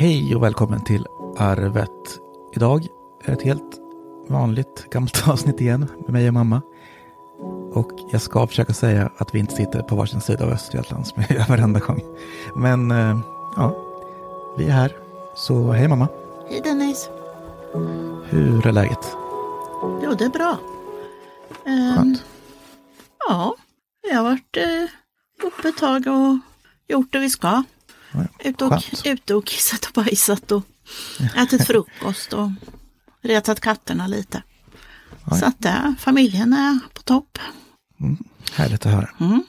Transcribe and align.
Hej 0.00 0.36
och 0.36 0.42
välkommen 0.42 0.84
till 0.84 1.06
Arvet. 1.38 2.18
Idag 2.52 2.86
är 3.24 3.32
ett 3.32 3.42
helt 3.42 3.78
vanligt 4.28 4.86
gammalt 4.90 5.28
avsnitt 5.28 5.60
igen 5.60 5.86
med 6.00 6.12
mig 6.12 6.28
och 6.28 6.34
mamma. 6.34 6.62
Och 7.72 7.90
jag 8.12 8.22
ska 8.22 8.46
försöka 8.46 8.74
säga 8.74 9.10
att 9.16 9.34
vi 9.34 9.38
inte 9.38 9.54
sitter 9.54 9.82
på 9.82 9.96
varsin 9.96 10.20
sida 10.20 10.44
av 10.44 10.50
Östergötland 10.50 11.06
som 11.06 11.22
jag 11.22 11.38
gör 11.38 11.46
varenda 11.48 11.80
gång. 11.80 12.00
Men 12.56 12.90
eh, 12.90 13.20
ja, 13.56 13.76
vi 14.58 14.64
är 14.64 14.70
här. 14.70 14.96
Så 15.36 15.72
hej 15.72 15.88
mamma. 15.88 16.08
Hej 16.48 16.60
Dennis. 16.64 17.10
Hur 18.24 18.66
är 18.66 18.72
läget? 18.72 19.16
Jo, 20.02 20.14
det 20.18 20.24
är 20.24 20.30
bra. 20.30 20.58
Ehm, 21.64 21.96
Skönt. 21.96 22.24
ja, 23.28 23.54
jag 24.10 24.16
har 24.16 24.24
varit 24.24 24.56
eh, 24.56 25.46
uppe 25.46 25.68
ett 25.68 25.78
tag 25.78 26.06
och 26.06 26.38
gjort 26.88 27.12
det 27.12 27.18
vi 27.18 27.30
ska. 27.30 27.62
Ute 28.44 28.64
och, 28.64 28.82
ute 29.04 29.34
och 29.34 29.46
kissat 29.46 29.84
och 29.84 29.92
bajsat 29.92 30.52
och 30.52 30.62
ätit 31.36 31.66
frukost 31.66 32.32
och 32.32 32.50
retat 33.22 33.60
katterna 33.60 34.06
lite. 34.06 34.42
Ja. 35.24 35.36
Så 35.36 35.46
att 35.46 35.64
eh, 35.64 35.92
familjen 35.98 36.52
är 36.52 36.78
på 36.94 37.02
topp. 37.02 37.38
Härligt 38.52 38.86
att 38.86 38.92
höra. 38.92 39.10
Mm. 39.20 39.42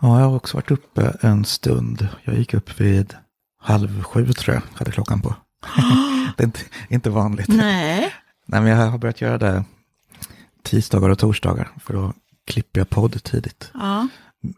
Ja, 0.00 0.20
jag 0.20 0.28
har 0.28 0.36
också 0.36 0.56
varit 0.56 0.70
uppe 0.70 1.16
en 1.20 1.44
stund. 1.44 2.08
Jag 2.22 2.38
gick 2.38 2.54
upp 2.54 2.80
vid 2.80 3.14
halv 3.58 4.02
sju 4.02 4.32
tror 4.32 4.54
jag, 4.54 4.62
hade 4.74 4.92
klockan 4.92 5.20
på. 5.20 5.34
det 6.36 6.42
är 6.42 6.46
inte, 6.46 6.60
inte 6.88 7.10
vanligt. 7.10 7.48
Nej, 7.48 8.14
Nej, 8.46 8.60
men 8.60 8.70
jag 8.70 8.90
har 8.90 8.98
börjat 8.98 9.20
göra 9.20 9.38
det 9.38 9.64
tisdagar 10.62 11.08
och 11.08 11.18
torsdagar, 11.18 11.70
för 11.80 11.94
då 11.94 12.12
klipper 12.46 12.80
jag 12.80 12.90
podd 12.90 13.22
tidigt. 13.24 13.70
ja, 13.74 14.08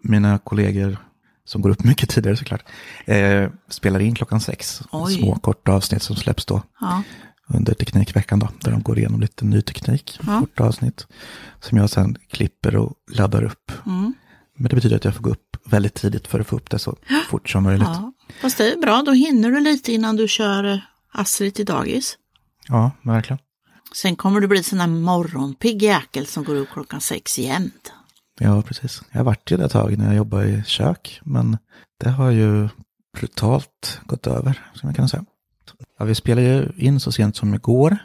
Mina 0.02 0.38
kollegor, 0.38 0.98
som 1.44 1.62
går 1.62 1.70
upp 1.70 1.84
mycket 1.84 2.08
tidigare 2.10 2.36
såklart, 2.36 2.64
eh, 3.04 3.48
spelar 3.68 4.00
in 4.00 4.14
klockan 4.14 4.40
sex. 4.40 4.82
Oj. 4.92 5.14
Små 5.14 5.34
korta 5.34 5.72
avsnitt 5.72 6.02
som 6.02 6.16
släpps 6.16 6.44
då 6.46 6.62
ja, 6.80 7.02
under 7.48 7.74
Teknikveckan 7.74 8.38
då, 8.38 8.48
där 8.60 8.70
de 8.70 8.82
går 8.82 8.98
igenom 8.98 9.20
lite 9.20 9.44
ny 9.44 9.62
teknik, 9.62 10.18
Ja. 10.26 10.40
korta 10.40 10.64
avsnitt, 10.64 11.06
som 11.60 11.78
jag 11.78 11.90
sen 11.90 12.16
klipper 12.30 12.76
och 12.76 12.92
laddar 13.12 13.44
upp. 13.44 13.72
mm. 13.86 14.14
Men 14.56 14.68
det 14.68 14.74
betyder 14.76 14.96
att 14.96 15.04
jag 15.04 15.14
får 15.14 15.22
gå 15.22 15.30
upp 15.30 15.56
väldigt 15.64 15.94
tidigt 15.94 16.26
för 16.26 16.40
att 16.40 16.46
få 16.46 16.56
upp 16.56 16.70
det 16.70 16.78
så 16.78 16.96
fort 17.30 17.48
som 17.50 17.62
möjligt. 17.62 17.88
ja. 17.88 18.12
Fast 18.40 18.58
det 18.58 18.72
är 18.72 18.76
bra, 18.76 19.02
då 19.06 19.12
hinner 19.12 19.50
du 19.50 19.60
lite 19.60 19.92
innan 19.92 20.16
du 20.16 20.28
kör 20.28 20.64
eh, 20.64 20.78
Astrid 21.12 21.54
till 21.54 21.66
dagis. 21.66 22.18
Ja, 22.68 22.90
verkligen. 23.02 23.38
Sen 23.94 24.16
kommer 24.16 24.40
du 24.40 24.46
bli 24.46 24.62
sån 24.62 24.78
där 24.78 24.86
morgonpigg 24.86 25.82
jäkel 25.82 26.26
som 26.26 26.44
går 26.44 26.54
upp 26.54 26.68
klockan 26.72 27.00
sex 27.00 27.38
jämt. 27.38 27.92
Ja, 28.40 28.62
precis. 28.62 29.02
Jag 29.12 29.24
varit 29.24 29.52
i 29.52 29.56
det 29.56 29.64
ett 29.64 29.72
tag 29.72 29.98
när 29.98 30.06
jag 30.06 30.14
jobbade 30.14 30.48
i 30.48 30.62
kök, 30.66 31.20
men 31.24 31.58
det 32.00 32.10
har 32.10 32.30
ju 32.30 32.68
brutalt 33.16 34.00
gått 34.04 34.26
över, 34.26 34.60
som 34.74 34.88
jag 34.88 34.96
kan 34.96 35.08
säga. 35.08 35.24
Ja, 35.98 36.04
vi 36.04 36.14
spelade 36.14 36.46
ju 36.46 36.68
in 36.76 37.00
så 37.00 37.12
sent 37.12 37.36
som 37.36 37.54
igår, 37.54 37.98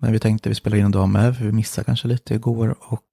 men 0.00 0.12
vi 0.12 0.18
tänkte 0.18 0.48
vi 0.48 0.54
spelar 0.54 0.76
in 0.76 0.84
en 0.84 0.90
dag 0.90 1.08
med, 1.08 1.36
för 1.36 1.44
vi 1.44 1.52
missade 1.52 1.84
kanske 1.84 2.08
lite 2.08 2.34
igår 2.34 2.76
och 2.80 3.04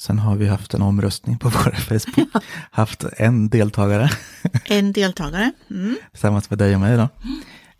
sen 0.00 0.18
har 0.18 0.36
vi 0.36 0.48
haft 0.48 0.74
en 0.74 0.82
omröstning 0.82 1.38
på 1.38 1.48
vår 1.48 1.70
Facebook, 1.70 2.44
haft 2.70 3.04
en 3.16 3.48
deltagare 3.48 4.10
En 4.64 4.92
deltagare. 4.92 5.52
Mm. 5.70 5.96
tillsammans 6.10 6.50
med 6.50 6.58
dig 6.58 6.74
och 6.74 6.80
mig 6.80 6.96
då. 6.96 7.08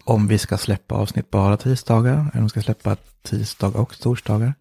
Om 0.04 0.28
vi 0.28 0.38
ska 0.38 0.58
släppa 0.58 0.94
avsnitt 0.94 1.30
bara 1.30 1.56
tisdagar, 1.56 2.12
eller 2.12 2.38
om 2.38 2.42
vi 2.42 2.48
ska 2.48 2.62
släppa 2.62 2.96
tisdagar 3.22 3.80
och 3.80 3.98
torsdagar. 3.98 4.54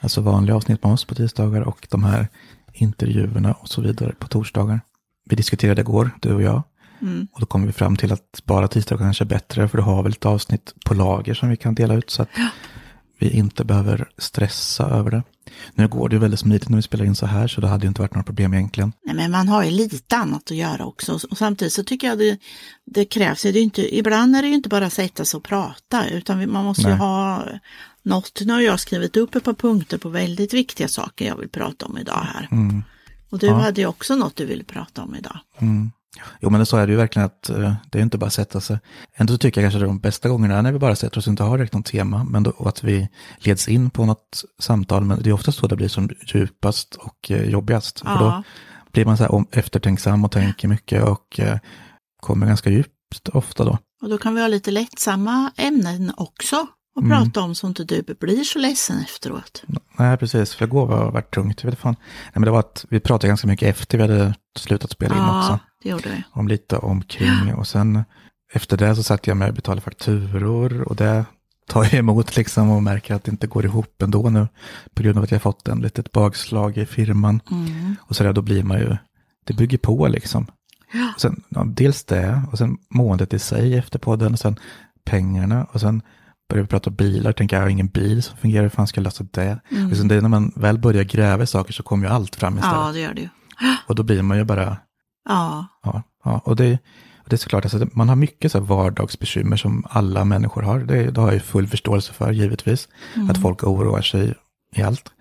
Alltså 0.00 0.20
vanliga 0.20 0.56
avsnitt 0.56 0.82
med 0.82 0.92
oss 0.92 1.04
på 1.04 1.14
tisdagar 1.14 1.60
och 1.60 1.86
de 1.90 2.04
här 2.04 2.28
intervjuerna 2.72 3.52
och 3.52 3.68
så 3.68 3.80
vidare 3.80 4.12
på 4.18 4.28
torsdagar. 4.28 4.80
Vi 5.24 5.36
diskuterade 5.36 5.80
igår, 5.80 6.10
du 6.20 6.34
och 6.34 6.42
jag. 6.42 6.62
Och 7.32 7.40
då 7.40 7.46
kom 7.46 7.66
vi 7.66 7.72
fram 7.72 7.96
till 7.96 8.12
att 8.12 8.42
bara 8.44 8.68
tisdagar 8.68 9.04
kanske 9.04 9.24
är 9.24 9.26
bättre, 9.26 9.68
för 9.68 9.78
då 9.78 9.84
har 9.84 10.02
vi 10.02 10.08
lite 10.08 10.28
avsnitt 10.28 10.74
på 10.84 10.94
lager 10.94 11.34
som 11.34 11.48
vi 11.48 11.56
kan 11.56 11.74
dela 11.74 11.94
ut. 11.94 12.10
Så 12.10 12.22
att 12.22 12.28
vi 13.18 13.30
inte 13.30 13.64
behöver 13.64 14.08
stressa 14.18 14.88
över 14.88 15.10
det. 15.10 15.22
Nu 15.74 15.88
går 15.88 16.08
det 16.08 16.14
ju 16.14 16.20
väldigt 16.20 16.40
smidigt 16.40 16.68
när 16.68 16.76
vi 16.76 16.82
spelar 16.82 17.04
in 17.04 17.14
så 17.14 17.26
här, 17.26 17.48
så 17.48 17.60
det 17.60 17.68
hade 17.68 17.84
ju 17.84 17.88
inte 17.88 18.00
varit 18.00 18.14
några 18.14 18.24
problem 18.24 18.54
egentligen. 18.54 18.92
Nej, 19.04 19.14
men 19.14 19.30
man 19.30 19.48
har 19.48 19.64
ju 19.64 19.70
lite 19.70 20.16
annat 20.16 20.42
att 20.50 20.56
göra 20.56 20.84
också. 20.84 21.18
Och 21.30 21.38
samtidigt 21.38 21.72
så 21.72 21.84
tycker 21.84 22.06
jag 22.06 22.18
det, 22.18 22.38
det 22.86 23.04
krävs, 23.04 23.42
det 23.42 23.48
är 23.48 23.52
ju 23.52 23.60
inte, 23.60 23.96
ibland 23.96 24.36
är 24.36 24.42
det 24.42 24.48
ju 24.48 24.54
inte 24.54 24.68
bara 24.68 24.90
sätta 24.90 25.24
sig 25.24 25.38
och 25.38 25.44
prata, 25.44 26.08
utan 26.08 26.52
man 26.52 26.64
måste 26.64 26.82
ju 26.82 26.88
Nej. 26.88 26.98
ha 26.98 27.44
Nu 28.02 28.52
har 28.52 28.60
jag 28.60 28.80
skrivit 28.80 29.16
upp 29.16 29.34
ett 29.34 29.44
par 29.44 29.54
punkter 29.54 29.98
på 29.98 30.08
väldigt 30.08 30.54
viktiga 30.54 30.88
saker 30.88 31.26
jag 31.26 31.36
vill 31.36 31.48
prata 31.48 31.86
om 31.86 31.98
idag 31.98 32.26
här. 32.34 32.48
Mm. 32.50 32.82
Och 33.30 33.38
du 33.38 33.50
hade 33.50 33.80
ju 33.80 33.86
också 33.86 34.14
något 34.16 34.36
du 34.36 34.46
ville 34.46 34.64
prata 34.64 35.02
om 35.02 35.14
idag. 35.14 35.38
Jo, 36.40 36.50
men 36.50 36.60
det 36.60 36.66
så 36.66 36.76
är 36.76 36.86
det 36.86 36.90
ju 36.90 36.96
verkligen 36.96 37.26
att 37.26 37.48
eh, 37.50 37.74
det 37.90 37.98
är 37.98 38.02
inte 38.02 38.18
bara 38.18 38.26
att 38.26 38.32
sätta 38.32 38.60
sig. 38.60 38.78
Ändå 39.14 39.38
tycker 39.38 39.60
jag 39.62 39.72
kanske 39.72 39.86
de 39.86 39.98
bästa 39.98 40.28
gångerna 40.28 40.58
är 40.58 40.62
när 40.62 40.72
vi 40.72 40.78
bara 40.78 40.96
sätter 40.96 41.18
oss 41.18 41.26
och 41.26 41.30
inte 41.30 41.42
har 41.42 41.58
direkt 41.58 41.74
något 41.74 41.86
tema, 41.86 42.24
men 42.24 42.42
då, 42.42 42.50
och 42.50 42.68
att 42.68 42.84
vi 42.84 43.08
leds 43.38 43.68
in 43.68 43.90
på 43.90 44.04
något 44.04 44.44
samtal. 44.58 45.04
Men 45.04 45.22
det 45.22 45.30
är 45.30 45.34
ofta 45.34 45.52
så 45.52 45.66
det 45.66 45.76
blir 45.76 45.88
som 45.88 46.10
djupast 46.26 46.94
och 46.94 47.30
eh, 47.30 47.50
jobbigast. 47.50 48.00
För 48.00 48.18
då 48.18 48.24
Ja, 48.24 48.42
blir 48.92 49.04
man 49.04 49.16
så 49.16 49.22
här 49.22 49.32
om, 49.32 49.46
eftertänksam 49.52 50.24
och 50.24 50.32
tänker 50.32 50.68
mycket 50.68 51.02
och 51.04 51.40
eh, 51.40 51.58
kommer 52.20 52.46
ganska 52.46 52.70
djupt 52.70 53.28
ofta 53.32 53.64
då. 53.64 53.78
och 54.02 54.08
då 54.08 54.18
kan 54.18 54.34
vi 54.34 54.40
ha 54.40 54.48
lite 54.48 54.70
lättsamma 54.70 55.52
ämnen 55.56 56.12
också 56.16 56.66
och 57.00 57.06
Mm. 57.06 57.24
prata 57.24 57.40
om 57.40 57.54
så 57.54 57.66
inte 57.66 57.84
du 57.84 58.02
blir 58.20 58.44
så 58.44 58.58
ledsen 58.58 59.00
efteråt. 59.00 59.62
Nej, 59.98 60.16
precis. 60.16 60.54
För 60.54 60.64
igår 60.64 60.86
var 60.86 61.12
det 61.12 61.22
tungt. 61.22 61.62
Jag 61.62 61.70
vet 61.70 61.78
fan. 61.78 61.96
Nej, 62.00 62.32
men 62.34 62.42
det 62.42 62.50
var 62.50 62.58
att 62.60 62.84
vi 62.88 63.00
pratade 63.00 63.28
ganska 63.28 63.46
mycket 63.46 63.68
efter 63.68 63.98
vi 63.98 64.02
hade 64.02 64.34
slutat 64.58 64.90
spela 64.90 65.14
in 65.14 65.20
också. 65.20 65.52
Ja, 65.52 65.58
det 65.82 65.88
gjorde 65.88 66.08
vi. 66.08 66.22
om 66.32 66.48
lite 66.48 66.76
omkring 66.76 67.54
och 67.54 67.66
sen 67.66 68.04
efter 68.52 68.76
det 68.76 68.96
så 68.96 69.02
satt 69.02 69.26
jag 69.26 69.36
med 69.36 69.48
och 69.48 69.54
betalade 69.54 69.80
fakturor 69.80 70.82
och 70.82 70.96
det 70.96 71.24
tar 71.68 71.84
jag 71.84 71.94
emot 71.94 72.36
liksom 72.36 72.70
och 72.70 72.82
märker 72.82 73.14
att 73.14 73.24
det 73.24 73.30
inte 73.30 73.46
går 73.46 73.64
ihop 73.64 74.02
ändå 74.02 74.30
nu 74.30 74.48
på 74.94 75.02
grund 75.02 75.18
av 75.18 75.24
att 75.24 75.30
jag 75.30 75.42
fått 75.42 75.68
en 75.68 75.80
litet 75.80 76.12
bakslag 76.12 76.76
i 76.78 76.86
firman. 76.86 77.40
Mm. 77.50 77.96
Och 78.00 78.16
så 78.16 78.24
där, 78.24 78.32
då 78.32 78.42
blir 78.42 78.62
man 78.62 78.78
ju, 78.78 78.96
det 79.44 79.54
bygger 79.54 79.78
på 79.78 80.08
liksom. 80.08 80.46
Ja. 80.92 81.12
Och 81.14 81.20
sen, 81.20 81.42
ja, 81.48 81.64
dels 81.66 82.04
det 82.04 82.42
och 82.52 82.58
sen 82.58 82.78
måendet 82.90 83.34
i 83.34 83.38
sig 83.38 83.76
efter 83.78 83.98
podden 83.98 84.32
och 84.32 84.38
sen 84.38 84.56
pengarna 85.04 85.64
och 85.64 85.80
sen 85.80 86.02
börjar 86.50 86.62
vi 86.62 86.68
prata 86.68 86.90
bilar, 86.90 87.32
tänker 87.32 87.56
jag, 87.56 87.62
har 87.62 87.68
ingen 87.68 87.88
bil 87.88 88.22
som 88.22 88.36
fungerar, 88.36 88.62
hur 88.62 88.70
fan 88.70 88.86
ska 88.86 88.98
jag 89.00 89.04
lösa 89.04 89.24
det? 89.30 89.60
Och 89.90 89.96
sen 89.96 90.08
det 90.08 90.14
är 90.14 90.20
när 90.20 90.28
man 90.28 90.52
väl 90.56 90.78
börjar 90.78 91.04
gräva 91.04 91.42
i 91.42 91.46
saker 91.46 91.72
så 91.72 91.82
kommer 91.82 92.06
ju 92.08 92.12
allt 92.12 92.36
fram 92.36 92.58
istället. 92.58 92.76
ja, 92.76 92.92
det 92.92 93.00
gör 93.00 93.14
det 93.14 93.20
ju. 93.20 93.28
Och 93.86 93.94
då 93.94 94.02
blir 94.02 94.22
man 94.22 94.38
ju 94.38 94.44
bara, 94.44 94.76
Ja, 95.28 95.66
Ja, 95.84 96.02
ja 96.24 96.40
och, 96.44 96.56
det, 96.56 96.78
och 97.18 97.28
det 97.28 97.36
är 97.36 97.38
såklart, 97.38 97.64
alltså, 97.64 97.86
man 97.92 98.08
har 98.08 98.16
mycket 98.16 98.52
så 98.52 98.60
vardagsbekymmer 98.60 99.56
som 99.56 99.84
alla 99.90 100.24
människor 100.24 100.62
har. 100.62 100.78
Det, 100.78 101.10
det 101.10 101.20
har 101.20 101.28
jag 101.28 101.34
ju 101.34 101.40
full 101.40 101.66
förståelse 101.66 102.12
för, 102.12 102.32
givetvis. 102.32 102.88
Att 103.30 103.38
folk 103.42 103.64
oroar 103.64 104.02
sig 104.02 104.34
i 104.76 104.82
allt. 104.82 105.12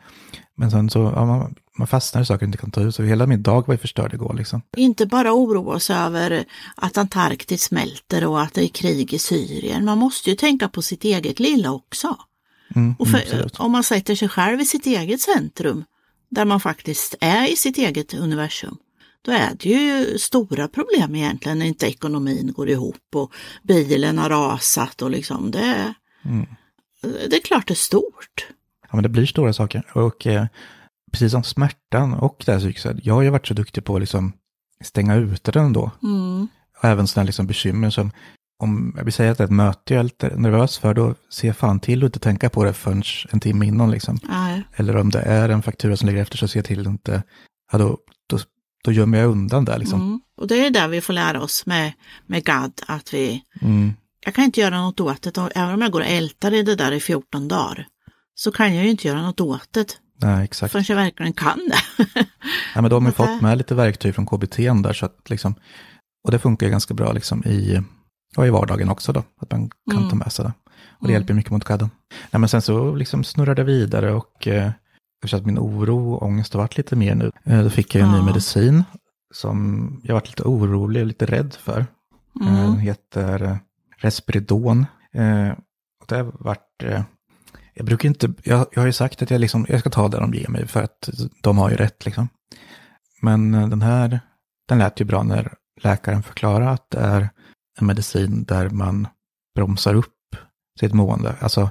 Men 0.57 0.72
sen 0.72 0.90
så, 0.90 1.13
ja, 1.16 1.25
man, 1.25 1.56
man 1.79 1.88
fastnar 1.88 2.22
i 2.22 2.25
saker 2.25 2.45
inte 2.45 2.57
kan 2.57 2.72
ta 2.72 2.81
ut. 2.81 2.95
Så 2.95 3.03
hela 3.03 3.28
min 3.28 3.41
dag 3.41 3.67
var 3.67 3.73
ju 3.73 3.78
förstörd 3.78 4.13
igår 4.13 4.34
liksom. 4.34 4.62
Inte 4.78 5.06
bara 5.06 5.34
oroa 5.34 5.75
oss 5.75 5.90
över 5.90 6.45
att 6.75 6.97
Antarktis 6.97 7.63
smälter 7.63 8.25
och 8.25 8.41
att 8.41 8.53
det 8.53 8.63
är 8.63 8.67
krig 8.67 9.13
i 9.13 9.19
Syrien. 9.19 9.85
Man 9.85 9.97
måste 9.97 10.29
ju 10.29 10.35
tänka 10.35 10.69
på 10.69 10.81
sitt 10.81 11.03
eget 11.03 11.40
lilla 11.40 11.72
också. 11.72 12.17
Mm, 12.75 12.95
Och 13.00 13.07
mm, 13.07 13.19
för, 13.19 13.28
absolut. 13.28 13.59
om 13.59 13.72
man 13.72 13.84
sätter 13.84 14.16
sig 14.16 14.29
själv 14.29 14.62
i 14.62 14.66
sitt 14.66 14.85
eget 14.85 15.22
centrum, 15.22 15.85
där 16.29 16.45
man 16.45 16.59
faktiskt 16.59 17.16
är 17.19 17.51
i 17.51 17.56
sitt 17.56 17.78
eget 17.78 18.13
universum, 18.13 18.78
då 19.22 19.31
är 19.31 19.50
det 19.59 19.69
ju 19.69 20.17
stora 20.17 20.67
problem 20.67 21.16
egentligen 21.16 21.59
när 21.59 21.66
inte 21.66 21.88
ekonomin 21.88 22.53
går 22.56 22.69
ihop 22.69 23.16
och 23.16 23.34
bilen 23.63 24.17
har 24.17 24.29
rasat 24.29 25.01
och 25.01 25.11
liksom 25.11 25.51
det. 25.51 25.94
Mm. 26.25 26.46
Det 27.01 27.35
är 27.35 27.41
klart 27.41 27.67
det 27.67 27.73
är 27.73 27.75
stort. 27.75 28.47
Ja, 28.81 28.90
men 28.91 29.03
det 29.03 29.09
blir 29.09 29.25
stora 29.25 29.53
saker. 29.53 29.84
Och 29.94 30.28
eh, 30.28 30.46
precis 31.12 31.31
som 31.31 31.44
smärtan 31.44 32.14
och 32.14 32.44
det 32.46 32.52
här 32.52 32.59
psykiska, 32.59 32.96
jag 33.03 33.14
har 33.14 33.22
ju 33.22 33.30
varit 33.30 33.47
så 33.47 33.53
duktig 33.53 33.86
på 33.86 33.96
att 33.96 34.02
liksom 34.02 34.34
stänga 34.84 35.16
ute 35.16 35.52
den 35.52 35.74
då. 35.74 35.92
Mm. 36.03 36.47
Och 36.78 36.86
även 36.86 37.08
sådana 37.08 37.25
liksom 37.25 37.47
bekymmer 37.47 37.90
som, 37.90 38.12
om 38.59 38.94
jag 38.97 39.03
vill 39.03 39.14
säga 39.14 39.32
att 39.32 39.38
det 39.38 39.44
är 39.44 39.46
ett 39.46 39.52
möte 39.52 39.94
jag 39.94 40.00
är 40.00 40.03
lite 40.03 40.35
nervös 40.35 40.78
för, 40.78 40.94
då 40.94 41.16
ser 41.29 41.47
jag 41.47 41.58
fan 41.58 41.79
till 41.79 42.03
att 42.03 42.06
inte 42.08 42.20
tänka 42.20 42.50
på 42.50 42.64
det 42.64 42.73
förrän 42.73 43.03
en 43.29 43.40
timme 43.40 43.66
innan 43.66 43.91
liksom. 43.91 44.20
Nej. 44.23 44.64
Eller 44.76 44.97
om 44.97 45.09
det 45.09 45.22
är 45.22 45.50
en 45.50 45.61
faktura 45.61 45.97
som 45.97 46.08
ligger 46.08 46.22
efter 46.22 46.38
så 46.38 46.47
ser 46.47 46.59
jag 46.59 46.66
till 46.66 46.82
att 46.82 46.88
inte, 46.88 47.23
ja 47.72 47.78
då, 47.78 47.97
då, 48.29 48.40
då 48.84 48.91
gömmer 48.91 49.17
jag 49.17 49.32
undan 49.32 49.66
där 49.66 49.78
liksom. 49.78 50.02
Mm. 50.02 50.22
Och 50.38 50.47
det 50.47 50.66
är 50.66 50.70
där 50.70 50.88
vi 50.88 51.02
får 51.02 51.14
lära 51.14 51.41
oss 51.41 51.66
med, 51.66 51.94
med 52.26 52.44
GAD, 52.44 52.82
att 52.88 53.14
vi, 53.14 53.44
Mm. 53.61 53.94
jag 54.26 54.35
kan 54.35 54.44
inte 54.44 54.61
göra 54.61 54.82
något 54.82 55.00
åt 55.00 55.22
det, 55.22 55.38
även 55.56 55.73
om 55.73 55.82
jag 55.82 55.91
går 55.91 56.02
och 56.02 56.08
ältar 56.08 56.53
i 56.53 56.64
det 56.64 56.76
där 56.76 56.91
i 56.91 57.00
14 57.00 57.47
dagar, 57.47 57.88
så 58.35 58.52
kan 58.52 58.76
jag 58.76 58.84
ju 58.85 58.91
inte 58.91 59.08
göra 59.08 59.22
något 59.22 59.41
åt 59.41 59.67
det 59.72 59.97
Nej, 60.22 60.44
exakt. 60.44 60.72
förrän 60.72 60.86
jag 60.88 60.96
verkligen 60.96 61.34
kan 61.34 61.60
det. 61.70 62.06
Ja, 62.76 62.82
men 62.82 62.90
de 62.92 63.06
har 63.06 63.12
fått 63.12 63.42
med 63.42 63.58
lite 63.58 63.76
verktyg 63.76 64.16
från 64.16 64.26
KBT 64.26 64.58
där 64.58 64.94
så 64.94 65.06
att 65.06 65.30
liksom, 65.30 65.56
och 66.24 66.32
det 66.32 66.40
funkar 66.40 66.66
ju 66.68 66.72
ganska 66.72 66.94
bra 66.94 67.12
liksom 67.12 67.44
i, 67.46 67.82
ja, 68.36 68.46
i 68.46 68.50
vardagen 68.50 68.90
också 68.90 69.14
då, 69.14 69.24
att 69.42 69.52
man 69.52 69.70
kan 69.92 69.98
Mm. 69.98 70.10
ta 70.10 70.16
med 70.16 70.32
sig 70.32 70.46
det. 70.46 70.54
Och 70.90 71.08
det 71.08 71.14
hjälper 71.14 71.34
mycket 71.34 71.52
mot 71.52 71.64
gadden. 71.64 71.90
Nej, 72.32 72.40
men 72.40 72.50
sen 72.50 72.62
så 72.62 72.96
liksom 72.96 73.24
snurrade 73.24 73.62
det 73.62 73.66
vidare 73.66 74.14
och 74.14 74.48
eh, 74.48 74.72
att 75.34 75.46
min 75.46 75.60
oro 75.60 76.14
och 76.14 76.24
ångest 76.24 76.54
har 76.54 76.62
varit 76.62 76.78
lite 76.78 76.96
mer 76.96 77.16
nu. 77.16 77.32
Eh, 77.44 77.64
då 77.64 77.70
fick 77.70 77.96
jag 77.96 78.04
en 78.04 78.12
ny 78.12 78.18
Ja. 78.18 78.26
medicin 78.26 78.84
som 79.34 80.02
jag 80.04 80.14
varit 80.14 80.28
lite 80.28 80.44
orolig 80.44 81.02
och 81.02 81.08
lite 81.08 81.26
rädd 81.26 81.54
för. 81.60 81.80
Eh, 82.42 82.62
Den 82.62 82.78
heter 82.80 83.44
eh, 83.44 83.56
Respiridon. 83.98 84.86
Eh, 85.14 85.50
och 86.02 86.06
det 86.08 86.16
har 86.16 86.32
varit... 86.40 86.84
Jag 87.79 87.85
brukar 87.85 88.09
inte... 88.09 88.34
Jag, 88.43 88.66
jag 88.72 88.81
har 88.81 88.85
ju 88.85 88.93
sagt 88.93 89.22
att 89.22 89.31
jag, 89.31 89.41
liksom, 89.41 89.66
jag 89.70 89.79
ska 89.79 89.90
ta 89.90 90.08
det 90.08 90.17
de 90.17 90.34
ger 90.34 90.47
mig 90.47 90.67
för 90.67 90.84
att 90.84 91.09
de 91.41 91.58
har 91.58 91.70
ju 91.70 91.76
rätt 91.76 92.05
liksom. 92.05 92.29
Men 93.22 93.53
eh, 93.53 93.67
den 93.67 93.81
här, 93.81 94.20
den 94.67 94.78
lät 94.78 95.02
ju 95.02 95.05
bra 95.05 95.23
när 95.23 95.53
läkaren 95.81 96.23
förklarade 96.23 96.70
att 96.70 96.90
det 96.90 96.99
är 96.99 97.29
en 97.79 97.87
medicin 97.87 98.43
där 98.43 98.70
man 98.70 99.08
bromsar 99.55 99.93
upp 99.93 100.35
sitt 100.79 100.93
mående. 100.93 101.35
Alltså 101.40 101.70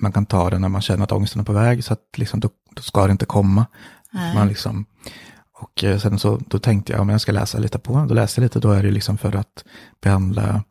man 0.00 0.12
kan 0.12 0.26
ta 0.26 0.50
den 0.50 0.60
när 0.60 0.68
man 0.68 0.82
känner 0.82 1.04
att 1.04 1.12
ångesten 1.12 1.40
är 1.40 1.44
på 1.44 1.52
väg 1.52 1.84
så 1.84 1.92
att 1.92 2.04
liksom, 2.16 2.40
då, 2.40 2.50
då 2.76 2.82
ska 2.82 3.06
det 3.06 3.12
inte 3.12 3.26
komma. 3.26 3.66
Nej. 4.12 4.34
Man 4.34 4.48
liksom, 4.48 4.86
och 5.52 5.84
eh, 5.84 5.98
sen 5.98 6.18
så 6.18 6.40
då 6.46 6.58
tänkte 6.58 6.92
jag 6.92 7.00
om 7.00 7.08
jag 7.08 7.20
ska 7.20 7.32
läsa 7.32 7.58
lite 7.58 7.78
på, 7.78 8.06
då 8.08 8.14
läste 8.14 8.40
jag 8.40 8.44
lite, 8.44 8.60
då 8.60 8.70
är 8.70 8.82
det 8.82 8.90
liksom 8.90 9.18
för 9.18 9.36
att 9.36 9.64
behandla 10.02 10.64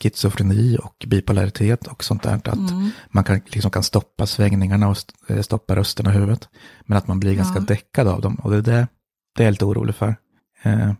schizofreni 0.00 0.78
och 0.82 1.04
bipolaritet 1.06 1.86
och 1.86 2.04
sånt 2.04 2.22
där. 2.22 2.34
Att 2.34 2.46
Mm. 2.56 2.90
man 3.10 3.24
kan, 3.24 3.40
liksom 3.46 3.70
kan 3.70 3.82
stoppa 3.82 4.26
svängningarna 4.26 4.88
och 4.88 4.96
eh, 5.28 5.40
stoppa 5.42 5.76
rösterna 5.76 6.10
i 6.10 6.14
huvudet. 6.14 6.48
Men 6.86 6.98
att 6.98 7.06
man 7.08 7.20
blir 7.20 7.34
ganska 7.34 7.58
Ja. 7.58 7.64
däckad 7.64 8.08
av 8.08 8.20
dem. 8.20 8.34
Och 8.34 8.50
det 8.50 8.56
är 8.56 8.62
det, 8.62 8.88
det 9.36 9.42
är 9.42 9.46
jag 9.46 9.52
lite 9.52 9.64
orolig 9.64 9.94
för. 9.94 10.16
Eh, 10.62 10.90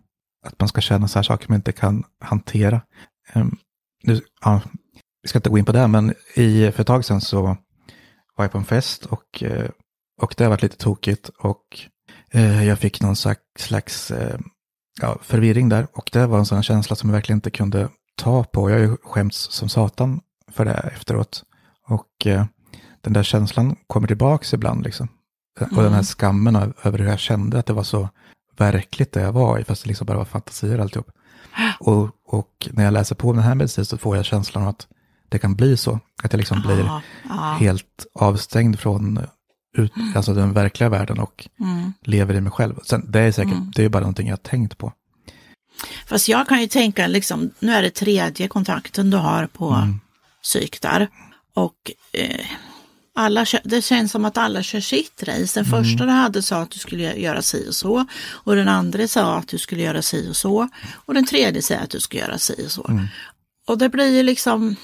att 0.46 0.60
man 0.60 0.68
ska 0.68 0.80
känna 0.80 1.08
så 1.08 1.18
här 1.18 1.22
saker 1.24 1.48
man 1.48 1.56
inte 1.56 1.72
kan 1.72 2.04
hantera. 2.20 2.80
Eh, 3.32 3.46
nu, 4.02 4.20
ja, 4.44 4.60
vi 5.22 5.28
ska 5.28 5.38
inte 5.38 5.50
gå 5.50 5.58
in 5.58 5.64
på 5.64 5.72
det, 5.72 5.86
men 5.88 6.14
i, 6.34 6.70
för 6.72 6.80
ett 6.80 6.86
tag 6.86 7.04
sedan 7.04 7.20
så 7.20 7.42
var 8.36 8.44
jag 8.44 8.52
på 8.52 8.58
en 8.58 8.64
fest 8.64 9.06
och, 9.06 9.42
eh, 9.42 9.70
och 10.22 10.34
det 10.36 10.44
har 10.44 10.50
varit 10.50 10.62
lite 10.62 10.76
tokigt. 10.76 11.28
Och 11.38 11.64
eh, 12.30 12.64
jag 12.66 12.78
fick 12.78 13.00
någon 13.00 13.16
slags, 13.16 13.40
slags 13.58 14.12
ja, 15.00 15.18
förvirring 15.22 15.68
där. 15.68 15.86
Och 15.92 16.10
det 16.12 16.26
var 16.26 16.38
en 16.38 16.46
sån 16.46 16.62
känsla 16.62 16.96
som 16.96 17.08
jag 17.08 17.14
verkligen 17.14 17.36
inte 17.36 17.50
kunde 17.50 17.88
ta 18.18 18.44
på. 18.44 18.70
Jag 18.70 18.76
har 18.76 18.82
ju 18.84 18.96
skämts 19.02 19.38
som 19.50 19.68
satan 19.68 20.20
för 20.52 20.64
det 20.64 20.72
efteråt. 20.72 21.42
Och 21.88 22.26
eh, 22.26 22.44
den 23.00 23.12
där 23.12 23.22
känslan 23.22 23.76
kommer 23.86 24.06
tillbaks 24.08 24.54
ibland 24.54 24.84
liksom. 24.84 25.08
Och 25.60 25.66
den 25.68 25.78
här 25.78 25.86
Mm. 25.88 26.04
skammen 26.04 26.56
av- 26.56 26.72
över 26.82 26.98
hur 26.98 27.06
jag 27.06 27.18
kände 27.18 27.58
att 27.58 27.66
det 27.66 27.72
var 27.72 27.82
så 27.82 28.08
verkligt 28.56 29.12
det 29.12 29.20
jag 29.20 29.32
var 29.32 29.58
i, 29.58 29.64
fast 29.64 29.82
det 29.84 29.88
liksom 29.88 30.06
bara 30.06 30.18
var 30.18 30.24
fantasier 30.24 30.78
alltihop. 30.78 31.06
Och, 31.80 32.10
och 32.26 32.68
när 32.72 32.84
jag 32.84 32.92
läser 32.92 33.14
på 33.14 33.32
den 33.32 33.42
här 33.42 33.54
medicinen 33.54 33.86
så 33.86 33.98
får 33.98 34.16
jag 34.16 34.24
känslan 34.24 34.62
av 34.64 34.68
att 34.70 34.86
det 35.28 35.38
kan 35.38 35.54
bli 35.54 35.76
så. 35.76 36.00
Att 36.22 36.32
jag 36.32 36.38
liksom 36.38 36.62
blir 36.62 36.90
ja. 37.28 37.56
helt 37.60 38.06
avstängd 38.14 38.78
från 38.78 39.20
ut, 39.76 39.92
alltså 40.14 40.34
den 40.34 40.52
verkliga 40.52 40.88
världen 40.88 41.18
och 41.18 41.48
Mm. 41.60 41.92
lever 42.02 42.34
i 42.34 42.40
mig 42.40 42.52
själv. 42.52 42.74
Sen, 42.84 43.10
det 43.10 43.20
är 43.20 43.32
säkert, 43.32 43.52
Mm. 43.52 43.70
det 43.74 43.84
är 43.84 43.88
bara 43.88 44.00
någonting 44.00 44.26
jag 44.28 44.32
har 44.32 44.36
tänkt 44.42 44.78
på. 44.78 44.92
Fast 46.06 46.28
jag 46.28 46.48
kan 46.48 46.60
ju 46.60 46.66
tänka, 46.68 47.06
liksom, 47.06 47.50
nu 47.58 47.72
är 47.72 47.82
det 47.82 47.90
tredje 47.90 48.48
kontakten 48.48 49.10
du 49.10 49.16
har 49.16 49.46
på 49.46 49.68
Mm. 49.70 50.00
psyk 50.42 50.80
där. 50.80 51.08
Och 51.54 51.90
eh, 52.12 52.46
alla, 53.14 53.46
det 53.64 53.82
känns 53.82 54.12
som 54.12 54.24
att 54.24 54.38
alla 54.38 54.62
kör 54.62 54.80
sitt 54.80 55.22
race. 55.22 55.60
Den 55.60 55.64
första 55.64 56.04
du 56.06 56.12
hade 56.12 56.42
sa 56.42 56.56
att 56.62 56.70
du 56.70 56.78
skulle 56.78 57.16
göra 57.16 57.42
si 57.42 57.68
och 57.68 57.74
så. 57.74 58.06
Och 58.28 58.56
den 58.56 58.68
andra 58.68 59.08
sa 59.08 59.36
att 59.36 59.48
du 59.48 59.58
skulle 59.58 59.82
göra 59.82 60.02
si 60.02 60.28
och 60.30 60.36
så. 60.36 60.68
Och 61.06 61.14
den 61.14 61.26
tredje 61.26 61.62
säger 61.62 61.82
att 61.82 61.90
du 61.90 62.00
ska 62.00 62.18
göra 62.18 62.38
si 62.38 62.66
och 62.66 62.70
så. 62.72 62.82
Och 63.66 63.78
det 63.78 63.88
blir 63.88 64.16
ju 64.16 64.22
liksom, 64.22 64.76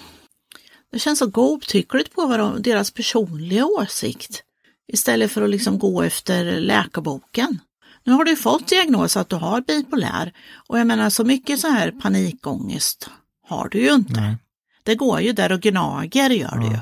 det 0.93 0.99
känns 0.99 1.19
så 1.19 1.27
godtyckligt 1.27 2.15
på 2.15 2.27
vad 2.27 2.39
de, 2.39 2.63
deras 2.63 2.91
personliga 2.91 3.67
åsikt. 3.67 4.43
Istället 4.93 5.33
för 5.33 5.43
att 5.43 5.51
liksom 5.51 5.79
gå 5.79 6.03
efter 6.03 6.61
läkarboken. 6.61 7.59
Nu 8.05 8.13
har 8.13 8.25
du 8.25 8.37
fått 8.37 8.69
diagnos 8.69 9.17
att 9.17 9.29
du 9.29 9.37
har 9.37 9.61
bipolär. 9.61 10.33
Och 10.69 10.79
jag 10.79 10.87
menar 10.87 11.11
så 11.11 11.25
mycket 11.25 11.61
så 11.61 11.69
här 11.69 11.91
panikångest 11.91 13.11
har 13.49 13.69
du 13.69 13.79
ju 13.79 13.95
inte. 13.95 14.21
Nej. 14.21 14.37
Det 14.83 14.95
går 14.95 15.21
ju 15.21 15.33
där 15.33 15.53
och 15.53 15.61
gnager 15.61 16.31
gör 16.31 16.59
det 16.59 16.67
ju. 16.67 16.79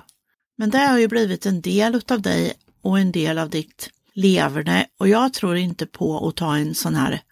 Men 0.57 0.71
det 0.71 0.79
har 0.79 0.99
ju 0.99 1.09
blivit 1.09 1.47
en 1.47 1.61
del 1.61 1.95
utav 1.95 2.23
dig 2.23 2.53
och 2.83 2.99
en 2.99 3.13
del 3.13 3.39
av 3.39 3.51
ditt 3.51 3.91
leverne. 4.15 4.87
Och 4.99 5.09
jag 5.09 5.33
tror 5.33 5.57
inte 5.57 5.87
på 5.87 6.29
att 6.29 6.37
ta 6.37 6.57
en 6.57 6.75
sån 6.75 6.95
här 6.95 7.23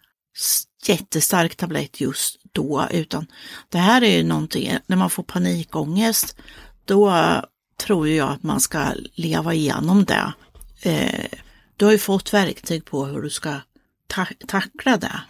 jättestark 0.86 1.56
tablett 1.56 2.00
just 2.00 2.36
då, 2.52 2.86
utan 2.90 3.26
det 3.68 3.78
här 3.78 4.02
är 4.02 4.16
ju 4.16 4.24
någonting, 4.24 4.78
när 4.86 4.96
man 4.96 5.10
får 5.10 5.22
panikångest, 5.22 6.36
då 6.84 7.12
tror 7.86 8.08
jag 8.08 8.28
att 8.28 8.42
man 8.42 8.60
ska 8.60 8.84
leva 9.14 9.54
igenom 9.54 10.04
det. 10.04 10.32
Eh, 10.82 11.38
du 11.76 11.84
har 11.84 11.92
ju 11.92 11.98
fått 11.98 12.34
verktyg 12.34 12.84
på 12.84 13.04
hur 13.06 13.22
du 13.22 13.30
ska 13.30 13.60
ta 14.10 14.26
tackla 14.46 14.96
det. 14.96 15.20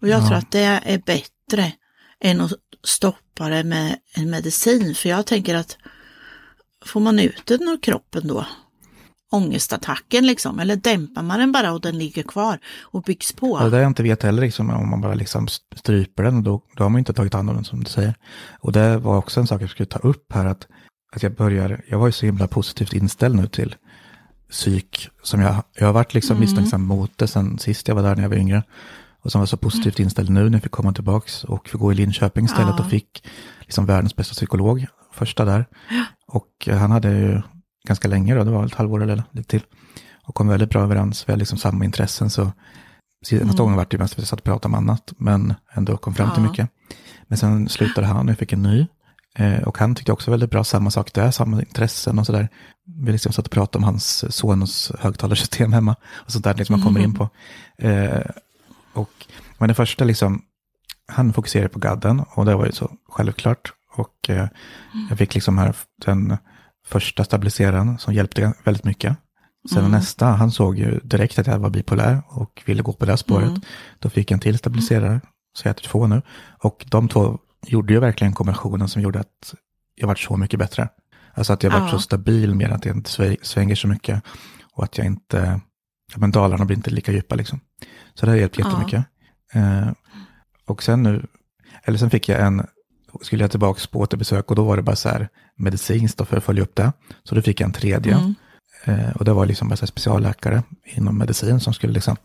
Och 0.00 0.08
jag 0.08 0.26
tror 0.26 0.36
att 0.36 0.50
det 0.50 0.80
är 0.84 0.98
bättre 0.98 1.72
än 2.20 2.40
att 2.40 2.52
stoppa 2.84 3.48
det 3.48 3.64
med 3.64 3.96
en 4.14 4.30
medicin. 4.30 4.94
För 4.94 5.08
jag 5.08 5.26
tänker 5.26 5.54
att 5.54 5.76
får 6.84 7.00
man 7.00 7.18
ut 7.18 7.42
den 7.46 7.68
ur 7.68 7.82
kroppen 7.82 8.28
då? 8.28 8.46
Ångestattacken 9.32 10.26
liksom, 10.26 10.58
eller 10.58 10.76
dämpar 10.76 11.22
man 11.22 11.38
den 11.38 11.52
bara 11.52 11.72
och 11.72 11.80
den 11.80 11.98
ligger 11.98 12.22
kvar 12.22 12.58
och 12.80 13.02
byggs 13.02 13.32
på? 13.32 13.50
Och 13.50 13.70
det 13.70 13.78
jag 13.78 13.86
inte 13.86 14.02
vet 14.02 14.22
heller, 14.22 14.42
liksom, 14.42 14.70
om 14.70 14.90
man 14.90 15.00
bara 15.00 15.14
liksom 15.14 15.48
stryper 15.76 16.22
den, 16.22 16.42
då, 16.42 16.62
då 16.76 16.84
har 16.84 16.90
man 16.90 16.98
inte 16.98 17.12
tagit 17.12 17.34
hand 17.34 17.50
om 17.50 17.56
den 17.56 17.64
som 17.64 17.84
du 17.84 17.90
säger. 17.90 18.14
Och 18.60 18.72
det 18.72 18.98
var 18.98 19.16
också 19.16 19.40
en 19.40 19.46
sak 19.46 19.62
jag 19.62 19.70
skulle 19.70 19.86
ta 19.86 19.98
upp 19.98 20.32
här, 20.32 20.46
att, 20.46 20.66
att 21.12 21.22
jag 21.22 21.34
börjar, 21.34 21.84
jag 21.88 21.98
var 21.98 22.06
ju 22.06 22.12
så 22.12 22.26
himla 22.26 22.48
positivt 22.48 22.92
inställd 22.92 23.36
nu 23.36 23.46
till 23.46 23.76
psyk, 24.50 25.08
som 25.22 25.40
jag, 25.40 25.62
jag 25.74 25.86
har 25.86 25.92
varit 25.92 26.14
liksom 26.14 26.40
misstänksam 26.40 26.82
mot 26.84 27.18
det 27.18 27.26
sen 27.28 27.58
sist 27.58 27.88
jag 27.88 27.94
var 27.94 28.02
där 28.02 28.16
när 28.16 28.22
jag 28.22 28.30
var 28.30 28.36
yngre. 28.36 28.62
Och 29.22 29.32
som 29.32 29.38
var 29.40 29.46
så 29.46 29.56
positivt 29.56 29.98
inställd 30.00 30.30
nu 30.30 30.44
när 30.44 30.52
jag 30.52 30.62
fick 30.62 30.72
komma 30.72 30.92
tillbaks 30.92 31.44
och 31.44 31.68
fick 31.68 31.80
gå 31.80 31.92
i 31.92 31.94
Linköping 31.94 32.44
istället 32.44 32.74
Ja. 32.78 32.84
och 32.84 32.90
fick 32.90 33.24
liksom 33.60 33.86
världens 33.86 34.16
bästa 34.16 34.32
psykolog, 34.32 34.86
första 35.12 35.44
där. 35.44 35.66
Och 36.26 36.46
eh, 36.66 36.76
han 36.78 36.90
hade 36.90 37.10
ju 37.10 37.42
ganska 37.88 38.08
länge 38.08 38.34
då, 38.34 38.44
det 38.44 38.50
var 38.50 38.66
ett 38.66 38.74
halvår 38.74 39.02
eller 39.02 39.22
lite 39.32 39.48
till. 39.48 39.62
Och 40.24 40.34
kom 40.34 40.48
väldigt 40.48 40.70
bra 40.70 40.82
överens, 40.82 41.28
vi 41.28 41.32
hade 41.32 41.38
liksom 41.38 41.58
samma 41.58 41.84
intressen 41.84 42.30
så 42.30 42.52
Senaste 43.26 43.62
gången 43.62 43.76
var 43.76 43.86
det 43.90 43.98
mest 43.98 44.14
att 44.14 44.18
vi 44.18 44.26
satt 44.26 44.38
och 44.38 44.44
pratade 44.44 44.66
om 44.66 44.74
annat, 44.74 45.12
men 45.16 45.54
ändå 45.74 45.96
kom 45.96 46.14
fram 46.14 46.34
till 46.34 46.42
Ja. 46.42 46.48
mycket. 46.50 46.68
Men 47.28 47.38
sen 47.38 47.68
slutade 47.68 48.06
han 48.06 48.26
och 48.26 48.30
jag 48.30 48.38
fick 48.38 48.52
en 48.52 48.62
ny. 48.62 48.86
Eh, 49.38 49.62
och 49.62 49.78
han 49.78 49.94
tyckte 49.94 50.12
också 50.12 50.30
väldigt 50.30 50.50
bra, 50.50 50.64
samma 50.64 50.90
sak 50.90 51.12
där, 51.12 51.30
samma 51.30 51.60
intressen 51.60 52.18
och 52.18 52.26
sådär. 52.26 52.48
Vi 52.96 53.12
liksom 53.12 53.32
satt 53.32 53.46
och 53.46 53.52
pratade 53.52 53.78
om 53.78 53.84
hans 53.84 54.36
Sonos 54.36 54.92
högtalarsystem 54.98 55.72
hemma 55.72 55.96
och 56.12 56.32
sånt 56.32 56.44
där 56.44 56.54
liksom 56.54 56.72
man 56.72 56.86
kommer 56.86 57.00
in 57.00 57.14
på. 57.14 57.28
Eh, 57.78 58.20
och, 58.92 59.10
men 59.58 59.68
det 59.68 59.74
första 59.74 60.04
liksom, 60.04 60.42
han 61.06 61.32
fokuserade 61.32 61.68
på 61.68 61.78
gadden 61.78 62.24
och 62.34 62.44
det 62.44 62.54
var 62.54 62.66
ju 62.66 62.72
så 62.72 62.90
självklart. 63.08 63.72
Och 63.96 64.30
eh, 64.30 64.48
jag 65.08 65.18
fick 65.18 65.34
liksom 65.34 65.58
här 65.58 65.74
den 66.06 66.36
första 66.86 67.24
stabiliseraren 67.24 67.98
som 67.98 68.14
hjälpte 68.14 68.52
väldigt 68.64 68.84
mycket. 68.84 69.16
Sen 69.72 69.90
nästa, 69.90 70.26
han 70.26 70.50
såg 70.50 70.78
ju 70.78 71.00
direkt 71.02 71.38
att 71.38 71.46
jag 71.46 71.58
var 71.58 71.70
bipolär 71.70 72.22
och 72.28 72.62
ville 72.66 72.82
gå 72.82 72.92
på 72.92 73.04
det 73.04 73.16
spåret. 73.16 73.52
Då 73.98 74.10
fick 74.10 74.30
jag 74.30 74.36
en 74.36 74.40
till 74.40 74.58
stabiliserare, 74.58 75.20
så 75.52 75.68
jag 75.68 75.70
äter 75.70 75.84
två 75.84 76.06
nu. 76.06 76.22
Och 76.62 76.86
de 76.90 77.08
två 77.08 77.38
gjorde 77.66 77.92
ju 77.92 78.00
verkligen 78.00 78.32
kombinationen 78.32 78.88
som 78.88 79.02
gjorde 79.02 79.20
att 79.20 79.54
jag 79.94 80.06
vart 80.06 80.18
så 80.18 80.36
mycket 80.36 80.58
bättre. 80.58 80.88
Alltså 81.34 81.52
att 81.52 81.62
jag 81.62 81.70
vart 81.70 81.80
Ja. 81.82 81.90
så 81.90 81.98
stabil 81.98 82.54
med 82.54 82.72
att 82.72 82.84
jag 82.84 82.96
inte 82.96 83.10
sväng- 83.10 83.36
svänger 83.42 83.74
så 83.74 83.88
mycket. 83.88 84.22
Och 84.72 84.84
att 84.84 84.98
jag 84.98 85.06
inte, 85.06 85.60
ja 86.12 86.18
men 86.18 86.30
dalarna 86.30 86.64
blir 86.64 86.76
inte 86.76 86.90
lika 86.90 87.12
djupa 87.12 87.34
liksom. 87.34 87.60
Så 88.14 88.26
det 88.26 88.32
har 88.32 88.36
hjälpt 88.36 88.58
Ja. 88.58 88.66
jättemycket. 88.68 89.04
Eh, 89.52 89.90
och 90.66 90.82
sen 90.82 91.02
nu, 91.02 91.26
eller 91.84 91.98
sen 91.98 92.10
fick 92.10 92.28
jag 92.28 92.40
en, 92.46 92.66
skulle 93.20 93.44
jag 93.44 93.50
tillbaka 93.50 93.80
på 93.92 93.98
återbesök 94.00 94.50
och 94.50 94.56
då 94.56 94.64
var 94.64 94.76
det 94.76 94.82
bara 94.82 94.96
så 94.96 95.08
här 95.08 95.28
medicinskt 95.56 96.18
då 96.18 96.24
för 96.24 96.36
att 96.36 96.44
följa 96.44 96.62
upp 96.62 96.74
det. 96.74 96.92
Så 97.24 97.34
då 97.34 97.42
fick 97.42 97.60
jag 97.60 97.66
en 97.66 97.72
tredje. 97.72 98.14
Mm. 98.14 98.34
Eh, 98.84 99.10
och 99.16 99.24
det 99.24 99.32
var 99.32 99.46
liksom 99.46 99.68
bara 99.68 99.76
så 99.76 99.80
här 99.82 99.86
specialläkare 99.86 100.62
inom 100.84 101.18
medicin 101.18 101.60
som 101.60 101.72
skulle 101.74 101.92
liksom 101.92 102.16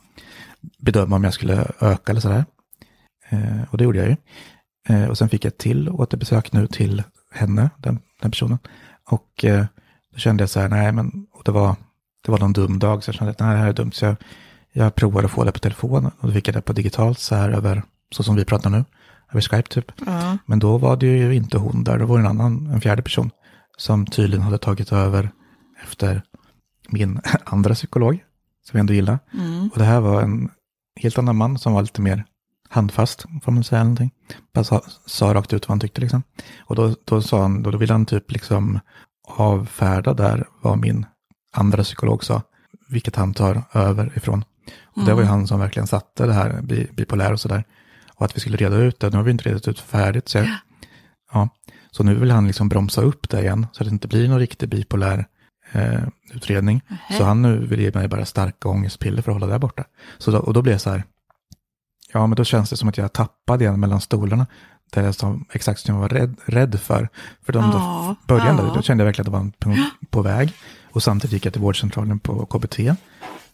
bedöma 0.80 1.16
om 1.16 1.24
jag 1.24 1.34
skulle 1.34 1.72
öka 1.80 2.12
eller 2.12 2.22
sådär. 2.22 2.46
Eh, 3.30 3.62
och 3.72 3.78
det 3.78 3.84
gjorde 3.84 3.98
jag 4.00 4.08
ju. 4.10 4.16
Eh, 4.90 5.06
och 5.10 5.18
sen 5.18 5.30
fick 5.30 5.46
jag 5.46 5.50
ett 5.52 5.58
till 5.58 5.90
återbesök 5.90 6.52
nu 6.52 6.68
till 6.68 7.04
henne, 7.32 7.70
den, 7.78 8.00
den 8.22 8.32
personen. 8.32 8.58
Och 9.10 9.46
eh, 9.46 9.66
då 10.14 10.18
kände 10.18 10.42
jag 10.42 10.50
så 10.50 10.60
här, 10.60 10.70
nej 10.70 10.92
men, 10.92 11.28
och 11.34 11.42
det 11.46 11.52
var, 11.52 11.76
det 12.26 12.32
var 12.32 12.40
någon 12.40 12.54
dum 12.54 12.80
dag, 12.80 13.04
så 13.04 13.10
jag 13.10 13.16
kände 13.16 13.32
att 13.32 13.40
nej, 13.40 13.54
det 13.54 13.62
här 13.62 13.70
är 13.70 13.74
dumt. 13.74 13.92
Så 13.92 14.06
jag, 14.06 14.16
jag 14.72 14.96
provade 14.96 15.26
att 15.26 15.32
få 15.32 15.44
det 15.44 15.52
på 15.52 15.60
telefon 15.60 16.06
och 16.06 16.28
då 16.28 16.32
fick 16.34 16.48
jag 16.48 16.56
det 16.56 16.62
på 16.62 16.74
digitalt 16.74 17.20
så 17.20 17.36
här 17.36 17.50
över, 17.50 17.84
så 18.12 18.24
som 18.24 18.36
vi 18.36 18.46
pratar 18.46 18.70
nu, 18.70 18.86
över 19.32 19.42
Skype 19.42 19.70
typ. 19.70 19.92
Ja. 20.06 20.38
Men 20.46 20.60
då 20.60 20.78
var 20.78 20.98
det 20.98 21.06
ju 21.06 21.36
inte 21.36 21.58
hon 21.58 21.84
där, 21.84 21.98
då 21.98 22.06
var 22.06 22.18
det 22.18 22.24
en 22.24 22.30
annan, 22.30 22.68
en 22.74 22.82
fjärde 22.82 23.02
person 23.02 23.32
som 23.78 24.06
tydligen 24.06 24.44
hade 24.44 24.58
tagit 24.58 24.92
över 24.92 25.30
efter 25.84 26.22
min 26.90 27.22
andra 27.44 27.74
psykolog, 27.74 28.24
som 28.64 28.78
jag 28.78 28.80
ändå 28.80 28.94
gillar. 28.94 29.20
Mm. 29.34 29.70
Och 29.74 29.80
det 29.80 29.86
här 29.86 30.00
var 30.00 30.22
en 30.22 30.50
helt 30.96 31.18
annan 31.18 31.36
man 31.36 31.58
som 31.58 31.74
var 31.74 31.82
lite 31.82 32.02
mer 32.02 32.26
handfast, 32.70 33.26
får 33.44 33.52
man 33.52 33.64
säga 33.64 33.84
någonting. 33.84 34.12
Bara 34.54 34.64
sa, 34.64 34.82
sa 35.06 35.34
rakt 35.34 35.54
ut 35.54 35.68
vad 35.68 35.70
han 35.72 35.80
tyckte 35.80 36.02
liksom. 36.02 36.24
Och 36.60 36.76
då, 36.76 36.96
då 37.06 37.22
sa 37.22 37.42
han, 37.42 37.64
då, 37.64 37.72
då 37.72 37.78
ville 37.78 37.94
han 37.94 38.06
typ 38.06 38.32
liksom 38.32 38.80
avfärda 39.28 40.14
där 40.14 40.48
vad 40.62 40.78
min 40.80 41.06
andra 41.56 41.84
psykolog 41.84 42.24
sa, 42.24 42.42
vilket 42.90 43.16
han 43.16 43.34
tar 43.34 43.64
över 43.74 44.12
ifrån. 44.16 44.44
Och 44.84 45.06
det 45.06 45.14
var 45.14 45.22
ju 45.22 45.28
han 45.28 45.48
som 45.48 45.60
verkligen 45.60 45.88
satte 45.88 46.26
det 46.26 46.34
här 46.34 46.62
bi- 46.62 46.88
bipolär 46.94 47.34
och 47.34 47.40
sådär. 47.40 47.64
Och 48.16 48.26
att 48.26 48.36
vi 48.36 48.40
skulle 48.40 48.58
reda 48.58 48.76
ut 48.76 49.00
det, 49.00 49.10
nu 49.10 49.18
har 49.18 49.24
vi 49.24 49.32
inte 49.32 49.50
redat 49.50 49.68
ut 49.68 49.80
färdigt. 49.80 50.30
Så 50.30 50.38
jag, 50.38 50.48
Ja, 51.34 51.50
så 51.92 52.04
nu 52.04 52.16
vill 52.16 52.32
han 52.32 52.48
liksom 52.48 52.70
bromsa 52.70 53.02
upp 53.02 53.30
det 53.30 53.42
igen 53.42 53.68
så 53.72 53.84
att 53.84 53.90
det 53.90 53.94
inte 53.94 54.08
blir 54.08 54.30
någon 54.30 54.40
riktig 54.40 54.70
bipolär 54.70 55.26
eh, 55.72 56.00
utredning. 56.34 56.82
Så 57.18 57.24
han 57.24 57.42
nu 57.42 57.66
vill 57.66 57.80
ge 57.80 57.92
mig 57.94 58.08
bara 58.08 58.26
starka 58.26 58.70
ångestpiller 58.70 59.22
för 59.22 59.32
att 59.32 59.36
hålla 59.42 59.54
det 59.54 59.60
borta. 59.60 59.84
Så 60.18 60.32
då, 60.32 60.38
och 60.40 60.54
då 60.54 60.62
blir 60.62 60.72
jag 60.74 60.82
så 60.82 60.90
här, 60.90 61.04
ja 62.16 62.28
men 62.28 62.36
då 62.36 62.44
känns 62.44 62.70
det 62.70 62.78
som 62.78 62.90
att 62.90 62.98
jag 62.98 63.14
tappade 63.14 63.64
igen 63.64 63.80
mellan 63.80 64.02
stolarna. 64.02 64.48
Det 64.92 65.00
är 65.00 65.12
som, 65.12 65.46
exakt 65.52 65.80
som 65.80 65.94
jag 65.96 66.02
var 66.02 66.10
rädd, 66.10 66.36
rädd 66.46 66.80
för. 66.80 67.10
För 67.46 67.54
de 67.54 67.64
Ja, 67.64 68.16
då 68.26 68.36
började, 68.36 68.64
ja. 68.64 68.72
då 68.76 68.82
kände 68.82 69.02
jag 69.02 69.06
verkligen 69.06 69.28
att 69.28 69.34
det 69.34 69.40
var 69.40 69.52
punkt 69.76 69.92
på 70.10 70.22
väg. 70.22 70.54
Och 70.92 71.04
samtidigt 71.04 71.34
gick 71.34 71.46
jag 71.46 71.54
till 71.54 71.62
vårdcentralen 71.62 72.20
på 72.20 72.46
KBT. 72.46 72.80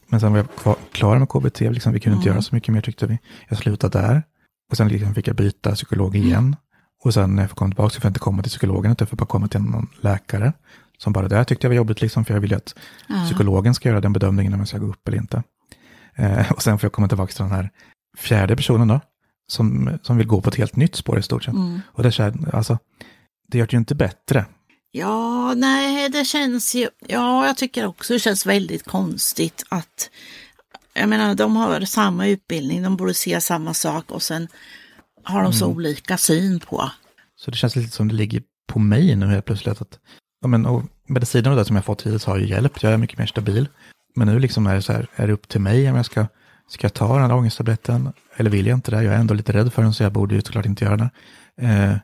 Men 0.08 0.20
sen 0.20 0.32
var 0.32 0.38
jag 0.39 0.56
kvar, 0.56 0.75
klar 0.91 1.18
med 1.20 1.30
KBT, 1.30 1.60
liksom, 1.62 1.94
vi 1.94 2.00
kunde 2.00 2.15
inte 2.18 2.30
Mm. 2.30 2.36
göra 2.36 2.41
så 2.41 2.56
mycket 2.56 2.74
mer 2.74 2.82
tyckte 2.82 3.08
vi. 3.08 3.20
Jag 3.50 3.58
slutade 3.60 4.00
där. 4.01 4.24
Och 4.72 4.77
sen 4.77 4.88
liksom 4.88 5.13
fick 5.13 5.27
jag 5.27 5.36
byta 5.36 5.72
psykolog 5.75 6.15
Mm. 6.15 6.27
igen. 6.27 6.56
Och 7.03 7.13
sen 7.13 7.36
när 7.36 7.44
jag 7.44 7.51
komma 7.51 7.70
tillbaka 7.72 7.89
så 7.89 8.01
får 8.01 8.06
jag 8.06 8.10
inte 8.10 8.20
komma 8.20 8.41
till 8.44 8.50
psykologen, 8.50 8.91
utan 8.91 9.06
jag 9.06 9.10
får 9.10 9.18
bara 9.18 9.25
komma 9.25 9.48
till 9.48 9.62
någon 9.62 9.88
läkare. 10.01 10.53
Som 10.98 11.13
bara, 11.13 11.27
det 11.27 11.36
här 11.36 11.44
tyckte 11.44 11.65
jag 11.68 11.70
var 11.70 11.75
jobbigt, 11.75 12.01
liksom, 12.01 12.25
för 12.25 12.34
jag 12.34 12.41
vill 12.41 12.51
ju 12.51 12.58
att 12.58 12.75
Ja. 13.08 13.15
psykologen 13.25 13.74
ska 13.74 13.89
göra 13.89 14.01
den 14.01 14.13
bedömningen 14.13 14.53
om 14.53 14.60
jag 14.60 14.68
ska 14.68 14.77
gå 14.77 14.86
upp 14.88 15.08
eller 15.08 15.18
inte. 15.18 15.44
Eh, 16.15 16.51
och 16.51 16.62
sen 16.63 16.80
får 16.80 16.86
jag 16.88 16.91
komma 16.94 17.08
tillbaka 17.08 17.32
till 17.34 17.44
den 17.44 17.51
här 17.51 17.70
fjärde 18.18 18.56
personen 18.56 18.88
då, 18.88 19.00
som, 19.48 20.00
som 20.03 20.18
vill 20.18 20.27
gå 20.27 20.41
på 20.41 20.50
ett 20.50 20.56
helt 20.56 20.75
nytt 20.75 20.96
spår 20.96 21.20
i 21.20 21.24
stort 21.24 21.44
sett. 21.44 21.53
Mm. 21.53 21.82
Och 21.86 22.03
det, 22.03 22.10
är 22.10 22.12
så 22.12 22.24
här, 22.24 22.56
alltså, 22.56 22.77
det 23.48 23.58
gör 23.58 23.65
det 23.65 23.74
ju 23.74 23.77
inte 23.77 23.96
bättre. 23.96 24.46
Ja, 24.91 25.53
nej, 25.53 26.10
det 26.10 26.25
känns 26.25 26.75
ju, 26.75 26.89
ja, 27.08 27.48
jag 27.48 27.58
tycker 27.58 27.86
också 27.86 28.13
det 28.13 28.20
känns 28.20 28.46
väldigt 28.46 28.86
konstigt 28.86 29.63
att, 29.70 30.10
jag 30.94 31.10
menar, 31.10 31.36
de 31.36 31.56
har 31.56 31.82
samma 31.82 32.27
utbildning, 32.27 32.84
de 32.84 32.98
borde 32.98 33.13
se 33.13 33.41
samma 33.41 33.74
sak 33.74 34.12
och 34.12 34.22
sen 34.24 34.48
har 35.24 35.44
de 35.44 35.53
så 35.53 35.65
Mm. 35.65 35.77
olika 35.77 36.18
syn 36.18 36.60
på. 36.60 36.91
Så 37.36 37.51
det 37.51 37.58
känns 37.58 37.75
lite 37.75 37.91
som 37.91 38.08
det 38.08 38.13
ligger 38.15 38.44
på 38.68 38.80
mig 38.80 39.15
nu 39.15 39.25
helt 39.27 39.46
plötsligt. 39.46 39.82
Att, 39.82 40.00
ja, 40.41 40.48
men, 40.48 40.65
och 40.65 40.84
medicinerna 41.08 41.56
där 41.56 41.63
som 41.63 41.75
jag 41.75 41.86
fått 41.86 42.01
hittills 42.01 42.25
har 42.25 42.38
ju 42.38 42.48
hjälpt, 42.48 42.84
jag 42.84 42.94
är 42.94 42.98
mycket 42.98 43.18
mer 43.18 43.25
stabil. 43.25 43.68
Men 44.15 44.27
nu 44.27 44.39
liksom 44.39 44.68
är 44.68 44.75
det 44.75 44.82
så 44.82 44.94
här, 44.94 45.08
är 45.15 45.27
det 45.27 45.34
upp 45.34 45.48
till 45.48 45.62
mig 45.62 45.89
om 45.89 45.96
jag 45.96 46.06
ska, 46.06 46.27
ska 46.72 46.86
jag 46.86 46.94
ta 46.94 47.13
den 47.13 47.30
här 47.30 47.38
ångesttabletten 47.38 48.13
eller 48.36 48.50
vill 48.50 48.68
jag 48.68 48.78
inte 48.78 48.92
det? 48.92 49.04
Jag 49.04 49.13
är 49.13 49.20
ändå 49.20 49.34
lite 49.34 49.54
rädd 49.54 49.74
för 49.74 49.82
den 49.82 49.94
så 49.94 50.04
jag 50.04 50.12
borde 50.12 50.36
ju 50.36 50.42
såklart 50.42 50.66
inte 50.66 50.86
göra 50.86 50.98
det. 50.98 51.10
Eh, 51.62 51.96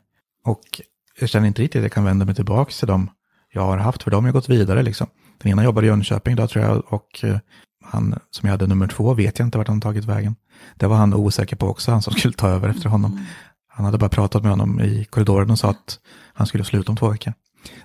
och 0.45 0.81
jag 1.19 1.29
känner 1.29 1.47
inte 1.47 1.61
riktigt 1.61 1.79
att 1.79 1.83
jag 1.83 1.91
kan 1.91 2.03
vända 2.03 2.25
mig 2.25 2.35
tillbaka 2.35 2.71
till 2.71 2.87
dem 2.87 3.09
jag 3.53 3.61
har 3.61 3.77
haft, 3.77 4.03
för 4.03 4.11
de 4.11 4.25
har 4.25 4.31
gått 4.31 4.49
vidare 4.49 4.83
liksom. 4.83 5.07
Den 5.37 5.51
ena 5.51 5.63
jobbar 5.63 5.83
i 5.83 5.85
Jönköping 5.85 6.33
idag 6.33 6.49
tror 6.49 6.65
jag 6.65 6.93
och 6.93 7.23
eh, 7.23 7.37
han 7.83 8.19
som 8.31 8.47
jag 8.47 8.51
hade 8.51 8.67
nummer 8.67 8.87
två 8.87 9.13
vet 9.13 9.39
jag 9.39 9.47
inte 9.47 9.57
vart 9.57 9.67
han 9.67 9.81
tagit 9.81 10.05
vägen. 10.05 10.35
Det 10.75 10.87
var 10.87 10.95
han 10.95 11.13
osäker 11.13 11.55
på 11.55 11.67
också, 11.67 11.91
han 11.91 12.01
som 12.01 12.13
skulle 12.13 12.33
ta 12.33 12.49
över 12.49 12.69
efter 12.69 12.89
honom. 12.89 13.25
Han 13.67 13.85
hade 13.85 13.97
bara 13.97 14.09
pratat 14.09 14.43
med 14.43 14.51
honom 14.51 14.81
i 14.81 15.05
korridoren 15.05 15.51
och 15.51 15.59
sa 15.59 15.69
att 15.69 15.99
han 16.33 16.47
skulle 16.47 16.63
sluta 16.63 16.91
om 16.91 16.97
två 16.97 17.09
veckor. 17.09 17.33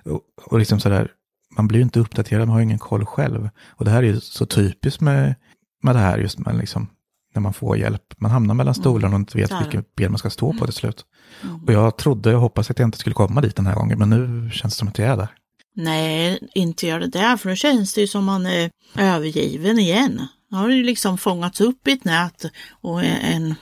Och, 0.05 0.21
och 0.45 0.59
liksom 0.59 0.79
sådär, 0.79 1.11
man 1.57 1.67
blir 1.67 1.79
ju 1.79 1.83
inte 1.83 1.99
uppdaterad, 1.99 2.47
man 2.47 2.49
har 2.49 2.59
ju 2.59 2.63
ingen 2.63 2.79
koll 2.79 3.05
själv. 3.05 3.49
Och 3.69 3.85
det 3.85 3.91
här 3.91 4.03
är 4.03 4.07
ju 4.07 4.19
så 4.19 4.45
typiskt 4.45 5.01
med, 5.01 5.35
med 5.83 5.95
det 5.95 5.99
här 5.99 6.17
just 6.17 6.39
med 6.39 6.57
liksom, 6.57 6.89
när 7.33 7.41
man 7.41 7.53
får 7.53 7.77
hjälp. 7.77 8.13
Man 8.17 8.31
hamnar 8.31 8.53
mellan 8.55 8.75
stolarna 8.75 9.15
och 9.15 9.19
inte 9.19 9.37
vet 9.37 9.49
så 9.49 9.55
är 9.55 9.59
det. 9.59 9.65
vilket 9.65 9.95
ben 9.95 10.11
man 10.11 10.17
ska 10.19 10.29
stå 10.29 10.53
på 10.53 10.65
till 10.65 10.73
slut. 10.73 11.05
Mm. 11.43 11.63
Och 11.63 11.73
jag 11.73 11.97
trodde 11.97 12.35
och 12.35 12.41
hoppas 12.41 12.71
att 12.71 12.79
jag 12.79 12.87
inte 12.87 12.97
skulle 12.97 13.13
komma 13.13 13.41
dit 13.41 13.55
den 13.55 13.65
här 13.67 13.75
gången, 13.75 13.99
men 13.99 14.09
nu 14.09 14.49
känns 14.51 14.73
det 14.73 14.77
som 14.77 14.87
att 14.87 14.97
jag 14.97 15.07
är 15.07 15.17
där. 15.17 15.27
Nej, 15.75 16.39
inte 16.55 16.87
gör 16.87 16.99
det 16.99 17.07
där, 17.07 17.37
för 17.37 17.49
då 17.49 17.55
känns 17.55 17.93
det 17.93 18.01
ju 18.01 18.07
som 18.07 18.25
man 18.25 18.45
är 18.45 18.69
övergiven 18.97 19.79
igen. 19.79 20.27
Nu 20.51 20.57
har 20.57 20.67
du 20.67 20.75
ju 20.75 20.83
liksom 20.83 21.17
fångats 21.17 21.61
upp 21.61 21.87
i 21.87 21.91
ett 21.91 22.05
nät 22.05 22.45
och 22.81 23.03
en, 23.03 23.55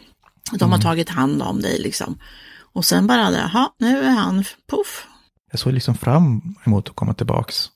de 0.59 0.71
har 0.71 0.79
tagit 0.79 1.09
hand 1.09 1.41
om 1.41 1.61
dig 1.61 1.79
liksom. 1.79 2.17
Och 2.73 2.85
sen 2.85 3.07
bara, 3.07 3.31
jaha, 3.31 3.69
nu 3.79 4.03
är 4.03 4.09
han 4.09 4.43
poff. 4.69 5.07
Jag 5.51 5.59
såg 5.59 5.73
liksom 5.73 5.95
fram 5.95 6.41
emot 6.65 6.89
att 6.89 6.95
komma 6.95 7.13
tillbaks. 7.13 7.69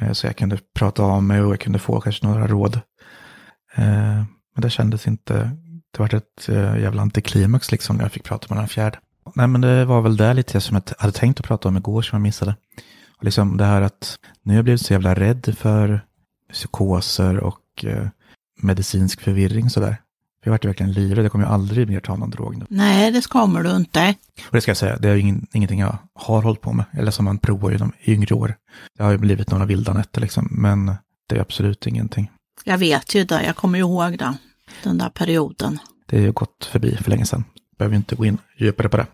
Eh, 0.00 0.12
Så 0.12 0.26
jag 0.26 0.36
kunde 0.36 0.58
prata 0.74 1.02
av 1.02 1.22
mig 1.22 1.40
och 1.40 1.52
jag 1.52 1.60
kunde 1.60 1.78
få 1.78 2.00
kanske 2.00 2.26
några 2.26 2.46
råd. 2.46 2.80
Eh, 3.74 4.24
Men 4.54 4.62
det 4.62 4.70
kändes 4.70 5.06
inte, 5.06 5.50
det 5.90 5.98
var 5.98 6.14
ett 6.14 6.48
eh, 6.48 6.78
jävla 6.80 7.02
antiklimax 7.02 7.72
liksom 7.72 7.96
när 7.96 8.04
jag 8.04 8.12
fick 8.12 8.24
prata 8.24 8.46
med 8.54 8.58
den 8.62 8.68
fjärde. 8.68 8.98
Nej 9.34 9.46
men 9.46 9.60
det 9.60 9.84
var 9.84 10.00
väl 10.00 10.16
det 10.16 10.34
lite 10.34 10.60
som 10.60 10.74
jag 10.74 10.82
hade 10.98 11.12
tänkt 11.12 11.40
att 11.40 11.46
prata 11.46 11.68
om 11.68 11.76
igår 11.76 12.02
som 12.02 12.16
jag 12.16 12.22
missade. 12.22 12.54
Och 13.18 13.24
liksom 13.24 13.56
det 13.56 13.64
här 13.64 13.82
att 13.82 14.18
nu 14.42 14.52
har 14.52 14.56
jag 14.56 14.64
blivit 14.64 14.86
så 14.86 14.92
jävla 14.92 15.14
rädd 15.14 15.54
för 15.58 16.00
psykoser 16.52 17.36
och 17.38 17.84
eh, 17.84 18.06
medicinsk 18.60 19.20
förvirring 19.20 19.70
sådär. 19.70 19.96
För 20.42 20.50
jag 20.50 20.52
vart 20.52 20.64
verkligen 20.64 20.92
livrädd, 20.92 21.24
jag 21.24 21.32
kommer 21.32 21.44
ju 21.44 21.50
aldrig 21.50 21.88
mer 21.88 22.00
ta 22.00 22.16
någon 22.16 22.30
drog 22.30 22.56
nu. 22.56 22.66
Nej, 22.68 23.12
det 23.12 23.28
kommer 23.28 23.62
du 23.62 23.76
inte. 23.76 24.14
Och 24.48 24.52
det 24.52 24.60
ska 24.60 24.70
jag 24.70 24.76
säga, 24.76 24.96
det 24.96 25.08
är 25.08 25.14
ju 25.14 25.20
ingen, 25.20 25.46
ingenting 25.52 25.80
jag 25.80 25.98
har 26.14 26.42
hållit 26.42 26.60
på 26.60 26.72
med, 26.72 26.84
eller 26.92 27.10
som 27.10 27.24
man 27.24 27.38
provar 27.38 27.70
genom 27.70 27.92
yngre 28.06 28.34
år. 28.34 28.54
Det 28.96 29.02
har 29.02 29.10
ju 29.10 29.18
blivit 29.18 29.50
några 29.50 29.64
vilda 29.64 29.92
nätter 29.92 30.20
liksom, 30.20 30.48
men 30.50 30.86
det 31.28 31.36
är 31.36 31.40
absolut 31.40 31.86
ingenting. 31.86 32.30
Jag 32.64 32.78
vet 32.78 33.14
ju 33.14 33.24
det, 33.24 33.44
jag 33.44 33.56
kommer 33.56 33.78
ihåg 33.78 34.18
det. 34.18 34.36
Den 34.82 34.98
där 34.98 35.10
perioden. 35.10 35.78
Det 36.06 36.16
är 36.16 36.20
ju 36.20 36.32
gått 36.32 36.68
förbi 36.70 36.96
för 36.96 37.10
länge 37.10 37.26
sedan. 37.26 37.44
Behöver 37.78 37.96
inte 37.96 38.16
gå 38.16 38.24
in 38.24 38.38
djupare 38.58 38.88
på 38.88 38.96
det. 38.96 39.06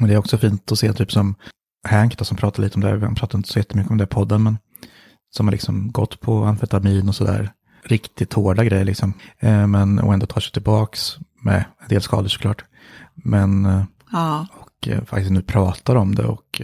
Men 0.00 0.08
det 0.08 0.14
är 0.14 0.18
också 0.18 0.38
fint 0.38 0.72
att 0.72 0.78
se 0.78 0.92
typ 0.92 1.12
som 1.12 1.34
Hank 1.88 2.18
då, 2.18 2.24
som 2.24 2.36
pratar 2.36 2.62
lite 2.62 2.74
om 2.74 2.80
det, 2.80 2.88
han 3.06 3.14
pratar 3.14 3.38
inte 3.38 3.52
så 3.52 3.58
jättemycket 3.58 3.90
om 3.90 3.98
det 3.98 4.04
i 4.04 4.06
podden, 4.06 4.42
men 4.42 4.58
som 5.36 5.46
har 5.46 5.52
liksom 5.52 5.92
gått 5.92 6.20
på 6.20 6.44
amfetamin 6.44 7.08
och 7.08 7.14
sådär, 7.14 7.52
riktigt 7.82 8.32
hårda 8.32 8.64
grejer 8.64 8.84
liksom. 8.84 9.12
Eh, 9.38 9.66
men 9.66 9.98
och 9.98 10.14
ändå 10.14 10.26
tar 10.26 10.40
sig 10.40 10.52
tillbaks 10.52 11.16
med 11.42 11.64
en 11.82 11.88
del 11.88 12.02
skador 12.02 12.28
såklart. 12.28 12.64
Men 13.14 13.66
eh, 13.66 13.84
Ja, 14.12 14.46
och 14.52 14.88
eh, 14.88 15.04
faktiskt 15.04 15.30
nu 15.30 15.42
pratar 15.42 15.96
om 15.96 16.14
det 16.14 16.24
och 16.24 16.62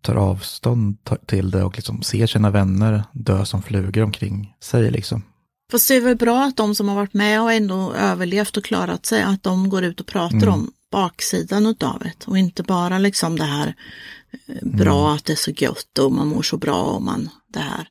tar 0.00 0.14
avstånd 0.14 0.96
till 1.26 1.50
det 1.50 1.64
och 1.64 1.76
liksom 1.76 2.02
ser 2.02 2.26
sina 2.26 2.50
vänner 2.50 3.04
dö 3.12 3.44
som 3.44 3.62
flugor 3.62 4.02
omkring 4.02 4.54
sig 4.60 4.90
liksom. 4.90 5.22
Fast 5.72 5.88
det 5.88 5.94
är 5.94 6.00
väl 6.00 6.16
bra 6.16 6.44
att 6.44 6.56
de 6.56 6.74
som 6.74 6.88
har 6.88 6.94
varit 6.94 7.14
med 7.14 7.42
och 7.42 7.52
ändå 7.52 7.92
överlevt 7.92 8.56
och 8.56 8.64
klarat 8.64 9.06
sig, 9.06 9.22
att 9.22 9.42
de 9.42 9.68
går 9.68 9.84
ut 9.84 10.00
och 10.00 10.06
pratar 10.06 10.36
Mm. 10.36 10.52
om 10.54 10.70
baksidan 10.92 11.66
utav 11.66 11.98
det 12.02 12.26
och 12.26 12.38
inte 12.38 12.62
bara 12.62 12.98
liksom 12.98 13.38
det 13.38 13.44
här 13.44 13.74
eh, 14.48 14.68
bra 14.68 15.00
Mm. 15.04 15.16
att 15.16 15.24
det 15.24 15.32
är 15.32 15.36
så 15.36 15.50
gött 15.50 15.98
och 15.98 16.12
man 16.12 16.26
mår 16.28 16.42
så 16.42 16.56
bra 16.56 16.82
och 16.82 17.02
man 17.02 17.28
det 17.48 17.60
här. 17.60 17.88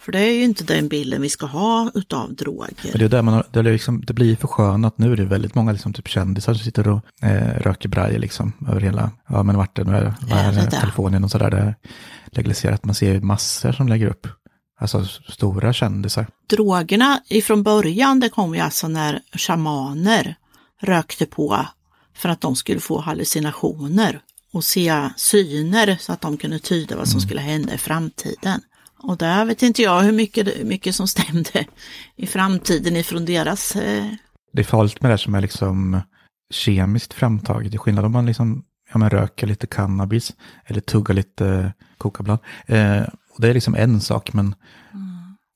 För 0.00 0.12
det 0.12 0.18
är 0.20 0.32
ju 0.32 0.42
inte 0.42 0.64
den 0.64 0.88
bilden 0.88 1.22
vi 1.22 1.28
ska 1.28 1.46
ha 1.46 1.90
utav 1.94 2.26
Men 2.28 2.36
droger. 2.36 2.74
det, 2.98 3.04
är 3.04 3.08
där 3.08 3.22
man 3.22 3.34
har, 3.34 3.46
det, 3.52 3.58
är 3.58 3.62
liksom, 3.62 4.04
det 4.06 4.12
blir 4.12 4.36
för 4.36 4.48
skönat 4.48 4.98
nu, 4.98 5.16
det 5.16 5.22
är 5.22 5.26
väldigt 5.26 5.54
många 5.54 5.72
liksom, 5.72 5.92
typ 5.92 6.08
kändisar 6.08 6.54
som 6.54 6.64
sitter 6.64 6.88
och 6.88 7.00
eh, 7.22 7.60
röker 7.60 7.88
braj 7.88 8.18
liksom, 8.18 8.52
över 8.68 8.80
hela, 8.80 9.10
ja 9.28 9.42
men 9.42 9.56
vart 9.56 9.76
det 9.76 9.84
nu 9.84 9.92
är, 9.92 10.14
Är 10.30 10.52
det? 10.52 10.76
Kalifornien 10.80 11.24
och 11.24 11.30
sådär, 11.30 11.50
det 11.50 11.56
är 11.58 11.74
legaliserat, 12.26 12.84
man 12.84 12.94
ser 12.94 13.20
massor 13.20 13.72
som 13.72 13.88
lägger 13.88 14.06
upp, 14.06 14.26
alltså 14.78 15.04
stora 15.28 15.72
kändisar. 15.72 16.26
Drogerna 16.48 17.20
ifrån 17.28 17.62
början, 17.62 18.20
det 18.20 18.28
kom 18.28 18.54
ju 18.54 18.60
alltså 18.60 18.88
när 18.88 19.20
shamaner 19.32 20.36
rökte 20.80 21.26
på 21.26 21.66
för 22.16 22.28
att 22.28 22.40
de 22.40 22.56
skulle 22.56 22.80
få 22.80 23.00
hallucinationer 23.00 24.20
och 24.52 24.64
se 24.64 25.10
syner 25.16 25.96
så 26.00 26.12
att 26.12 26.20
de 26.20 26.36
kunde 26.36 26.58
tyda 26.58 26.96
vad 26.96 27.08
som 27.08 27.20
skulle 27.20 27.40
hända 27.40 27.74
i 27.74 27.78
framtiden. 27.78 28.60
Och 28.98 29.16
där 29.16 29.44
vet 29.44 29.62
inte 29.62 29.82
jag 29.82 30.00
hur 30.00 30.12
mycket, 30.12 30.46
hur 30.58 30.64
mycket 30.64 30.94
som 30.94 31.08
stämde 31.08 31.66
i 32.16 32.26
framtiden 32.26 32.96
ifrån 32.96 33.24
deras... 33.24 33.76
Eh, 33.76 34.06
Det 34.52 34.62
är 34.62 34.64
farligt 34.64 35.02
med 35.02 35.10
det 35.10 35.18
som 35.18 35.34
är 35.34 35.40
liksom 35.40 36.00
kemiskt 36.54 37.14
framtaget, 37.14 37.70
till 37.70 37.78
skillnad 37.80 38.04
om 38.04 38.12
man 38.12 38.26
liksom 38.26 38.64
ja, 38.92 38.98
men 38.98 39.10
röker 39.10 39.46
lite 39.46 39.66
cannabis 39.66 40.32
eller 40.66 40.80
tuggar 40.80 41.14
lite 41.14 41.72
kokablad. 41.98 42.38
Eh, 42.66 43.02
och 43.34 43.40
det 43.40 43.48
är 43.48 43.54
liksom 43.54 43.74
en 43.74 44.00
sak, 44.00 44.32
men 44.32 44.54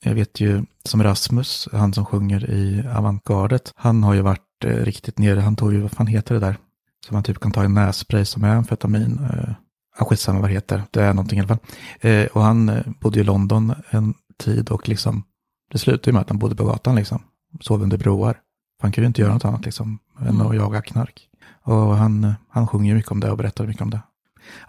jag 0.03 0.13
vet 0.15 0.39
ju 0.39 0.63
som 0.83 1.03
Rasmus, 1.03 1.69
han 1.71 1.93
som 1.93 2.05
sjunger 2.05 2.49
i 2.49 2.87
avantgardet, 2.95 3.73
han 3.75 4.03
har 4.03 4.13
ju 4.13 4.21
varit 4.21 4.63
eh, 4.63 4.69
riktigt 4.69 5.17
nere, 5.17 5.39
han 5.39 5.55
tog 5.55 5.73
ju, 5.73 5.81
vad 5.81 5.91
fan 5.91 6.07
heter 6.07 6.33
det 6.33 6.39
där? 6.39 6.57
Som 7.05 7.15
man 7.15 7.23
typ 7.23 7.39
kan 7.39 7.51
ta 7.51 7.65
i 7.65 7.67
nässpray 7.67 8.25
som 8.25 8.43
är 8.43 8.55
amfetamin. 8.55 9.19
Eh, 9.33 9.53
ja, 9.99 10.05
skitsamma 10.05 10.39
vad 10.39 10.49
det 10.49 10.53
heter, 10.53 10.83
det 10.91 11.03
är 11.03 11.13
någonting 11.13 11.39
i 11.39 11.41
alla 11.41 11.47
fall. 11.47 11.59
Eh, 11.99 12.25
och 12.25 12.41
han 12.41 12.69
eh, 12.69 12.83
bodde 12.99 13.19
i 13.19 13.23
London 13.23 13.73
en 13.89 14.13
tid 14.37 14.69
och 14.69 14.89
liksom, 14.89 15.23
det 15.71 15.77
slutade 15.77 16.09
ju 16.09 16.13
med 16.13 16.21
att 16.21 16.29
han 16.29 16.39
bodde 16.39 16.55
på 16.55 16.65
gatan 16.65 16.95
liksom, 16.95 17.23
sov 17.61 17.81
under 17.81 17.97
broar. 17.97 18.39
Han 18.81 18.91
kunde 18.91 19.05
ju 19.05 19.07
inte 19.07 19.21
göra 19.21 19.33
något 19.33 19.45
annat 19.45 19.65
liksom, 19.65 19.99
än 20.19 20.41
att 20.41 20.55
jaga 20.55 20.81
knark. 20.81 21.29
Och 21.63 21.97
han, 21.97 22.23
eh, 22.23 22.33
han 22.49 22.67
sjunger 22.67 22.89
ju 22.89 22.95
mycket 22.95 23.11
om 23.11 23.19
det 23.19 23.31
och 23.31 23.37
berättar 23.37 23.67
mycket 23.67 23.81
om 23.81 23.89
det. 23.89 24.01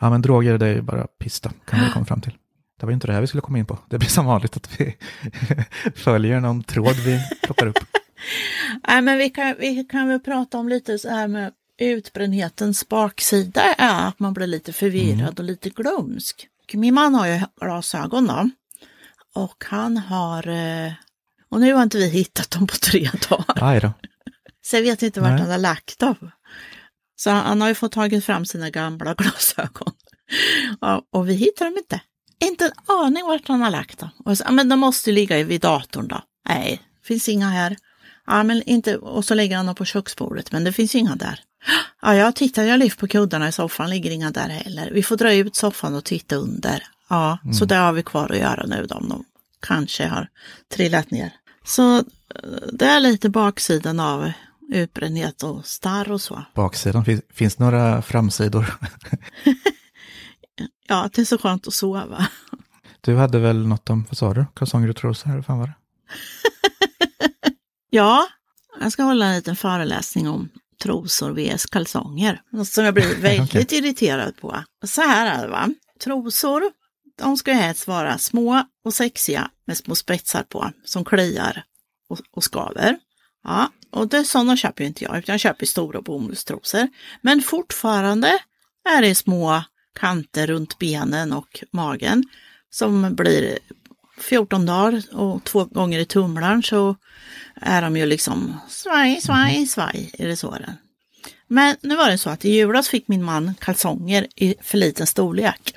Ja 0.00 0.10
men 0.10 0.22
droger 0.22 0.58
det 0.58 0.66
är 0.66 0.74
ju 0.74 0.82
bara 0.82 1.06
pista, 1.06 1.50
kan 1.64 1.80
vi 1.80 1.90
komma 1.90 2.04
fram 2.04 2.20
till. 2.20 2.34
Det 2.78 2.86
var 2.86 2.90
ju 2.90 2.94
inte 2.94 3.06
det 3.06 3.12
här 3.12 3.20
vi 3.20 3.26
skulle 3.26 3.40
komma 3.40 3.58
in 3.58 3.66
på. 3.66 3.78
Det 3.88 3.98
blir 3.98 4.08
som 4.08 4.26
vanligt 4.26 4.56
att 4.56 4.80
vi 4.80 4.96
följer 5.94 6.40
någon 6.40 6.62
tråd 6.62 6.96
vi 6.96 7.20
plockar 7.42 7.66
upp. 7.66 7.78
nej 8.88 9.02
men 9.02 9.18
vi 9.18 9.30
kan, 9.30 9.54
vi 9.58 9.84
kan 9.84 10.08
väl 10.08 10.20
prata 10.20 10.58
om 10.58 10.68
lite 10.68 10.98
så 10.98 11.08
här 11.08 11.28
med 11.28 11.52
utbrändhetens 11.78 12.88
baksida 12.88 13.62
är 13.62 14.08
att 14.08 14.18
man 14.18 14.34
blir 14.34 14.46
lite 14.46 14.72
förvirrad 14.72 15.38
och 15.38 15.44
lite 15.44 15.70
glömsk. 15.70 16.48
Min 16.72 16.94
man 16.94 17.14
har 17.14 17.26
ju 17.26 17.40
glasögon 17.60 18.26
då. 18.26 18.50
Och 19.34 19.64
han 19.68 19.96
har, 19.96 20.48
eh, 20.48 20.92
och 21.50 21.60
nu 21.60 21.72
har 21.72 21.82
inte 21.82 21.98
vi 21.98 22.08
hittat 22.08 22.50
dem 22.50 22.66
på 22.66 22.76
tre 22.76 23.10
dagar. 23.28 23.68
Aj 23.68 23.80
då. 23.80 23.92
Så 24.62 24.76
jag 24.76 24.82
vet 24.82 25.02
inte 25.02 25.20
vart 25.20 25.30
Nej. 25.30 25.40
han 25.40 25.50
har 25.50 25.58
lagt 25.58 25.98
dem. 25.98 26.30
Så 27.16 27.30
han, 27.30 27.46
han 27.46 27.60
har 27.60 27.68
ju 27.68 27.74
fått 27.74 27.92
tagit 27.92 28.24
fram 28.24 28.44
sina 28.46 28.70
gamla 28.70 29.14
glasögon. 29.14 29.92
Ja, 30.80 31.02
och 31.10 31.28
vi 31.28 31.34
hittar 31.34 31.64
dem 31.64 31.74
inte. 31.78 32.00
Inte 32.40 32.64
en 32.64 32.72
aning 32.86 33.26
vart 33.26 33.48
han 33.48 33.60
har 33.60 33.70
lagt 33.70 33.98
dem. 33.98 34.10
Och 34.24 34.38
så, 34.38 34.52
men 34.52 34.68
de 34.68 34.78
måste 34.78 35.12
ligga 35.12 35.44
vid 35.44 35.60
datorn 35.60 36.08
då. 36.08 36.22
Nej, 36.48 36.80
finns 37.04 37.28
inga 37.28 37.50
här. 37.50 37.76
Ja, 38.26 38.42
men 38.42 38.62
inte, 38.62 38.96
och 38.96 39.24
så 39.24 39.34
lägger 39.34 39.56
han 39.56 39.66
dem 39.66 39.74
på 39.74 39.84
köksbordet, 39.84 40.52
men 40.52 40.64
det 40.64 40.72
finns 40.72 40.94
inga 40.94 41.16
där. 41.16 41.40
Ja, 42.02 42.14
jag 42.14 42.34
tittar, 42.34 42.64
jag 42.64 42.78
lyft 42.78 42.98
på 42.98 43.08
kuddarna 43.08 43.48
i 43.48 43.52
soffan, 43.52 43.90
ligger 43.90 44.10
inga 44.10 44.30
där 44.30 44.48
heller. 44.48 44.90
Vi 44.90 45.02
får 45.02 45.16
dra 45.16 45.34
ut 45.34 45.56
soffan 45.56 45.94
och 45.94 46.04
titta 46.04 46.36
under. 46.36 46.82
Ja, 47.08 47.38
mm. 47.44 47.54
så 47.54 47.64
det 47.64 47.74
har 47.74 47.92
vi 47.92 48.02
kvar 48.02 48.32
att 48.32 48.38
göra 48.38 48.66
nu 48.66 48.86
då, 48.88 48.94
om 48.94 49.08
de 49.08 49.24
kanske 49.60 50.06
har 50.06 50.28
trillat 50.74 51.10
ner. 51.10 51.32
Så 51.64 52.04
det 52.72 52.86
är 52.86 53.00
lite 53.00 53.28
baksidan 53.28 54.00
av 54.00 54.32
utbrändhet 54.68 55.42
och 55.42 55.66
starr 55.66 56.12
och 56.12 56.20
så. 56.20 56.42
Baksidan, 56.54 57.04
finns, 57.04 57.22
finns 57.32 57.58
några 57.58 58.02
framsidor? 58.02 58.78
ja, 60.88 61.04
att 61.04 61.12
det 61.12 61.22
är 61.22 61.26
så 61.26 61.38
skönt 61.38 61.66
att 61.66 61.74
sova. 61.74 62.28
Du 63.00 63.16
hade 63.16 63.38
väl 63.38 63.66
något 63.66 63.90
om, 63.90 64.04
vad 64.08 64.18
sa 64.18 64.34
du, 64.34 64.46
kalsonger 64.54 64.88
och 64.88 64.96
trosor? 64.96 65.30
Hur 65.30 65.42
fan 65.42 65.58
var 65.58 65.66
det? 65.66 65.74
ja, 67.90 68.28
jag 68.80 68.92
ska 68.92 69.02
hålla 69.02 69.26
en 69.26 69.36
liten 69.36 69.56
föreläsning 69.56 70.28
om 70.28 70.48
trosor 70.82 71.30
vs 71.30 71.66
kalsonger. 71.66 72.42
Något 72.50 72.68
som 72.68 72.84
jag 72.84 72.94
blir 72.94 73.16
väldigt 73.20 73.66
okay. 73.66 73.78
irriterad 73.78 74.36
på. 74.36 74.64
Så 74.86 75.00
här 75.00 75.38
är 75.38 75.42
det 75.42 75.48
va. 75.48 75.68
Trosor, 76.04 76.62
de 77.18 77.36
ska 77.36 77.52
helst 77.52 77.86
vara 77.86 78.18
små 78.18 78.62
och 78.84 78.94
sexiga 78.94 79.50
med 79.66 79.76
små 79.76 79.94
spetsar 79.94 80.42
på 80.42 80.70
som 80.84 81.04
kliar 81.04 81.64
och, 82.08 82.18
och 82.30 82.44
skaver. 82.44 82.98
Ja, 83.44 83.70
och 83.90 84.08
det, 84.08 84.24
sådana 84.24 84.56
köper 84.56 84.82
ju 84.82 84.88
inte 84.88 85.04
jag, 85.04 85.18
utan 85.18 85.32
jag 85.32 85.40
köper 85.40 85.66
stora 85.66 86.02
bomullstrosor. 86.02 86.88
Men 87.20 87.42
fortfarande 87.42 88.38
är 88.88 89.02
det 89.02 89.14
små 89.14 89.62
kanter 89.98 90.46
runt 90.46 90.78
benen 90.78 91.32
och 91.32 91.64
magen 91.70 92.24
som 92.70 93.14
blir 93.14 93.58
14 94.20 94.66
dagar 94.66 95.02
och 95.12 95.44
två 95.44 95.64
gånger 95.64 95.98
i 95.98 96.04
tumlaren 96.04 96.62
så 96.62 96.96
är 97.54 97.82
de 97.82 97.96
ju 97.96 98.06
liksom 98.06 98.60
svaj, 98.68 99.20
svaj, 99.20 99.56
mhm. 99.56 99.66
svaj 99.66 100.10
i 100.18 100.26
resåren. 100.26 100.72
Men 101.46 101.76
nu 101.80 101.96
var 101.96 102.10
det 102.10 102.18
så 102.18 102.30
att 102.30 102.44
i 102.44 102.50
julas 102.50 102.88
fick 102.88 103.08
min 103.08 103.22
man 103.22 103.54
kalsonger 103.60 104.26
i 104.36 104.54
för 104.62 104.78
liten 104.78 105.06
storlek. 105.06 105.74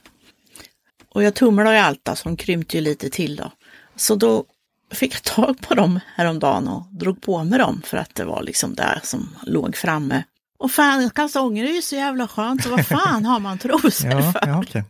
Och 1.09 1.23
jag 1.23 1.33
tumlade 1.33 1.75
ju 1.75 1.81
allt, 1.81 2.09
så 2.15 2.29
de 2.29 2.37
krympte 2.37 2.77
ju 2.77 2.83
lite 2.83 3.09
till 3.09 3.35
då. 3.35 3.51
Så 3.95 4.15
då 4.15 4.45
fick 4.91 5.13
jag 5.13 5.23
tag 5.23 5.61
på 5.61 5.75
dem 5.75 5.99
häromdagen 6.15 6.67
och 6.67 6.83
drog 6.91 7.21
på 7.21 7.43
mig 7.43 7.59
dem 7.59 7.81
för 7.85 7.97
att 7.97 8.15
det 8.15 8.25
var 8.25 8.43
liksom 8.43 8.75
det 8.75 8.99
som 9.03 9.35
låg 9.43 9.75
framme. 9.75 10.23
Och 10.61 10.71
fan, 10.71 11.09
kalsonger 11.09 11.65
är 11.65 11.73
ju 11.73 11.81
så 11.81 11.95
jävla 11.95 12.27
skönt, 12.27 12.63
så 12.63 12.69
vad 12.69 12.87
fan 12.87 13.25
har 13.25 13.39
man 13.39 13.57
trosor 13.57 14.11
ja, 14.11 14.31
för? 14.31 14.47
Ja, 14.47 14.59
okay. 14.59 14.83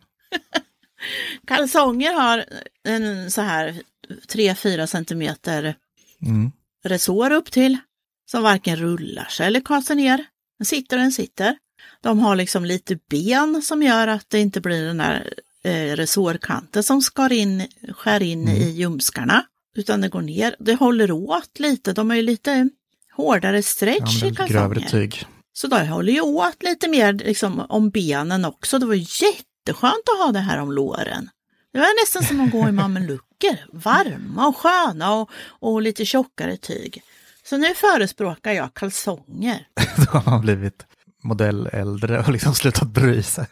kalsonger 1.47 2.13
har 2.13 2.45
en 2.83 3.31
så 3.31 3.41
här 3.41 3.81
3-4 4.27 4.85
centimeter 4.85 5.75
mm. 6.21 6.51
resår 6.83 7.31
upp 7.31 7.51
till 7.51 7.77
som 8.31 8.43
varken 8.43 8.75
rullar 8.75 9.25
sig 9.25 9.47
eller 9.47 9.59
kasar 9.61 9.95
ner. 9.95 10.25
Den 10.57 10.65
sitter 10.65 10.97
och 10.97 11.01
den 11.01 11.11
sitter. 11.11 11.57
De 12.01 12.19
har 12.19 12.35
liksom 12.35 12.65
lite 12.65 12.99
ben 13.09 13.61
som 13.61 13.83
gör 13.83 14.07
att 14.07 14.29
det 14.29 14.39
inte 14.39 14.61
blir 14.61 14.85
den 14.85 14.97
där 14.97 15.33
eh, 15.63 15.95
resårkanten 15.95 16.83
som 16.83 17.01
skar 17.01 17.31
in, 17.31 17.67
skär 17.89 18.23
in 18.23 18.41
mm. 18.41 18.55
i 18.55 18.69
ljumskarna. 18.69 19.45
Utan 19.75 20.01
det 20.01 20.09
går 20.09 20.21
ner. 20.21 20.55
Det 20.59 20.75
håller 20.75 21.11
åt 21.11 21.59
lite. 21.59 21.93
De 21.93 22.11
är 22.11 22.15
ju 22.15 22.21
lite 22.21 22.69
hårdare 23.11 23.63
stretch 23.63 24.21
ja, 24.21 24.27
i 24.27 24.35
kalsonger. 24.35 24.89
tyg. 24.89 25.25
Så 25.53 25.67
det 25.67 25.87
håller 25.87 26.13
ju 26.13 26.21
åt 26.21 26.63
lite 26.63 26.87
mer 26.87 27.13
liksom, 27.13 27.65
om 27.69 27.89
benen 27.89 28.45
också. 28.45 28.79
Det 28.79 28.85
var 28.85 29.23
jätteskönt 29.23 30.09
att 30.13 30.25
ha 30.25 30.31
det 30.31 30.39
här 30.39 30.57
om 30.57 30.71
låren. 30.71 31.29
Det 31.73 31.79
var 31.79 32.01
nästan 32.03 32.23
som 32.23 32.41
att 32.41 32.51
gå 32.51 32.69
i 32.69 32.71
mamelucker. 32.71 33.65
Varma 33.73 34.47
och 34.47 34.57
sköna 34.57 35.13
och, 35.13 35.29
och 35.59 35.81
lite 35.81 36.05
tjockare 36.05 36.57
tyg. 36.57 37.03
Så 37.43 37.57
nu 37.57 37.75
förespråkar 37.75 38.51
jag 38.51 38.73
kalsonger. 38.73 39.67
Då 39.97 40.19
har 40.19 40.31
man 40.31 40.41
blivit 40.41 40.85
modell 41.23 41.67
äldre 41.67 42.19
och 42.19 42.31
liksom 42.31 42.55
slutat 42.55 42.87
bry 42.87 43.23
sig. 43.23 43.45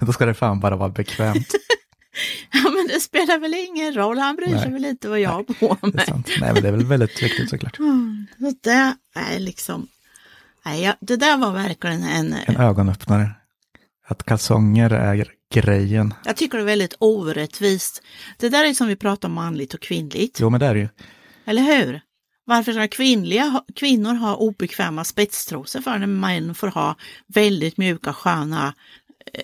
Då 0.00 0.12
ska 0.12 0.26
det 0.26 0.34
fan 0.34 0.60
bara 0.60 0.76
vara 0.76 0.88
bekvämt. 0.88 1.54
ja, 2.52 2.70
men 2.70 2.86
det 2.86 3.00
spelar 3.00 3.38
väl 3.38 3.54
ingen 3.54 3.94
roll. 3.94 4.18
Han 4.18 4.36
bryr 4.36 4.58
sig 4.58 4.72
väl 4.72 4.84
inte 4.84 5.08
vad 5.08 5.20
jag 5.20 5.30
har 5.30 5.42
på 5.42 5.76
mig. 5.86 6.06
Nej, 6.40 6.52
men 6.52 6.62
det 6.62 6.68
är 6.68 6.72
väl 6.72 6.86
väldigt 6.86 7.22
viktigt 7.22 7.50
såklart. 7.50 7.78
Mm, 7.78 8.26
så 8.38 8.54
det 8.62 8.96
är 9.14 9.38
liksom, 9.38 9.88
nej, 10.64 10.82
ja, 10.82 10.96
det 11.00 11.16
där 11.16 11.36
var 11.36 11.52
verkligen 11.52 12.02
en... 12.02 12.32
En 12.46 12.56
ögonöppnare. 12.56 13.30
Att 14.06 14.22
kalsonger 14.24 14.90
är 14.90 15.26
grejen. 15.54 16.14
Jag 16.24 16.36
tycker 16.36 16.58
det 16.58 16.64
är 16.64 16.66
väldigt 16.66 16.94
orättvist. 16.98 18.02
Det 18.38 18.48
där 18.48 18.64
är 18.64 18.74
som 18.74 18.86
vi 18.86 18.96
pratar 18.96 19.28
om 19.28 19.34
manligt 19.34 19.74
och 19.74 19.80
kvinnligt. 19.80 20.40
Jo, 20.40 20.50
men 20.50 20.60
det 20.60 20.66
är 20.66 20.74
det 20.74 20.80
ju. 20.80 20.88
Eller 21.44 21.62
hur? 21.62 22.00
Varför 22.44 22.72
ska 22.72 22.88
kvinnliga, 22.88 23.62
kvinnor 23.76 24.14
ha 24.14 24.36
obekväma 24.36 25.04
spetstrosor 25.04 25.80
för 25.80 25.98
när 25.98 26.06
män 26.06 26.54
får 26.54 26.68
ha 26.68 26.96
väldigt 27.26 27.76
mjuka, 27.76 28.12
sköna 28.12 28.74
eh, 29.34 29.40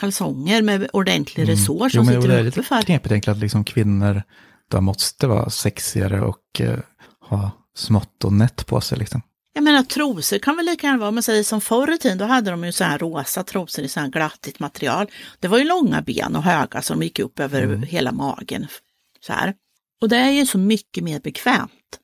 kalsonger 0.00 0.62
med 0.62 0.88
ordentlig 0.92 1.42
mm. 1.42 1.54
resår 1.54 1.88
som 1.88 2.04
jo, 2.04 2.12
sitter 2.12 2.28
det 2.28 2.40
är 2.40 2.44
lite 2.44 2.62
för. 2.62 2.82
knepigt 2.82 3.10
egentligen 3.10 3.36
att 3.36 3.42
liksom 3.42 3.64
kvinnor 3.64 4.22
de 4.70 4.84
måste 4.84 5.26
vara 5.26 5.50
sexigare 5.50 6.20
och 6.20 6.60
eh, 6.60 6.78
ha 7.20 7.50
smått 7.76 8.24
och 8.24 8.32
nätt 8.32 8.66
på 8.66 8.80
sig. 8.80 8.98
Liksom. 8.98 9.22
Jag 9.52 9.64
menar 9.64 9.82
trosor 9.82 10.38
kan 10.38 10.56
väl 10.56 10.66
lika 10.66 10.86
gärna 10.86 10.98
vara, 10.98 11.10
man 11.10 11.22
säger 11.22 11.42
som 11.42 11.60
förr 11.60 11.94
i 11.94 11.98
tiden, 11.98 12.18
då 12.18 12.24
hade 12.24 12.50
de 12.50 12.64
ju 12.64 12.72
så 12.72 12.84
här 12.84 12.98
rosa 12.98 13.44
trosor 13.44 13.84
i 13.84 13.88
så 13.88 14.00
här 14.00 14.08
glattigt 14.08 14.60
material. 14.60 15.10
Det 15.40 15.48
var 15.48 15.58
ju 15.58 15.64
långa 15.64 16.02
ben 16.02 16.36
och 16.36 16.42
höga 16.42 16.82
så 16.82 16.94
de 16.94 17.02
gick 17.02 17.18
upp 17.18 17.40
över 17.40 17.62
mm. 17.62 17.82
hela 17.82 18.12
magen. 18.12 18.66
Så 19.20 19.32
här. 19.32 19.54
Och 20.00 20.08
det 20.08 20.16
är 20.16 20.30
ju 20.30 20.46
så 20.46 20.58
mycket 20.58 21.04
mer 21.04 21.20
bekvämt. 21.20 21.98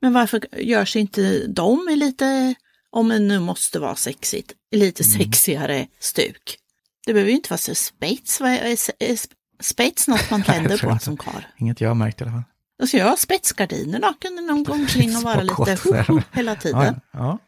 Men 0.00 0.12
varför 0.12 0.40
görs 0.58 0.96
inte 0.96 1.46
de 1.46 1.88
i 1.88 1.96
lite, 1.96 2.54
om 2.90 3.08
det 3.08 3.18
nu 3.18 3.38
måste 3.38 3.78
vara 3.78 3.96
sexigt, 3.96 4.52
i 4.70 4.76
lite 4.76 5.04
mm. 5.04 5.18
sexigare 5.18 5.86
stuk? 6.00 6.58
Det 7.06 7.12
behöver 7.12 7.30
ju 7.30 7.36
inte 7.36 7.50
vara 7.50 7.58
så 7.58 7.74
spets. 7.74 8.40
Är 8.40 9.18
spets 9.62 10.08
något 10.08 10.30
man 10.30 10.42
tänder 10.46 10.78
på 10.78 10.98
som 10.98 11.16
kar? 11.16 11.48
Inget 11.56 11.80
jag 11.80 11.90
har 11.90 11.94
märkt 11.94 12.20
i 12.20 12.24
alla 12.24 12.32
fall. 12.32 12.42
Ska 12.86 12.96
jag 12.96 13.08
ha 13.08 13.16
spetsgardiner 13.16 14.00
då, 14.00 14.14
kunde 14.20 14.42
någon 14.42 14.64
gå 14.64 14.72
omkring 14.72 15.16
och 15.16 15.22
vara 15.32 15.42
lite 15.42 15.78
ho, 16.08 16.20
hela 16.32 16.54
tiden. 16.54 17.00
Ja, 17.10 17.18
ja. 17.20 17.38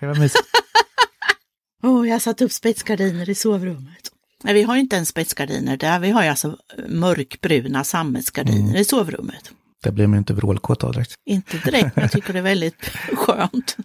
kan 0.00 0.08
vara 0.08 0.18
mysigt. 0.18 0.44
oh, 1.82 2.08
jag 2.08 2.14
har 2.14 2.20
satt 2.20 2.42
upp 2.42 2.52
spetsgardiner 2.52 3.30
i 3.30 3.34
sovrummet. 3.34 4.12
Nej, 4.44 4.54
vi 4.54 4.62
har 4.62 4.74
ju 4.74 4.80
inte 4.80 4.96
ens 4.96 5.08
spetsgardiner 5.08 5.76
där, 5.76 6.00
vi 6.00 6.10
har 6.10 6.22
ju 6.22 6.28
alltså 6.28 6.56
mörkbruna 6.88 7.84
sammetsgardiner 7.84 8.68
mm. 8.68 8.76
i 8.76 8.84
sovrummet. 8.84 9.50
Det 9.82 9.92
blir 9.92 10.06
man 10.06 10.14
ju 10.14 10.18
inte 10.18 10.34
vrålkåt 10.34 10.84
av 10.84 10.92
direkt. 10.92 11.14
Inte 11.24 11.58
direkt, 11.58 11.96
men 11.96 12.02
jag 12.02 12.12
tycker 12.12 12.32
det 12.32 12.38
är 12.38 12.42
väldigt 12.42 12.90
skönt. 13.12 13.76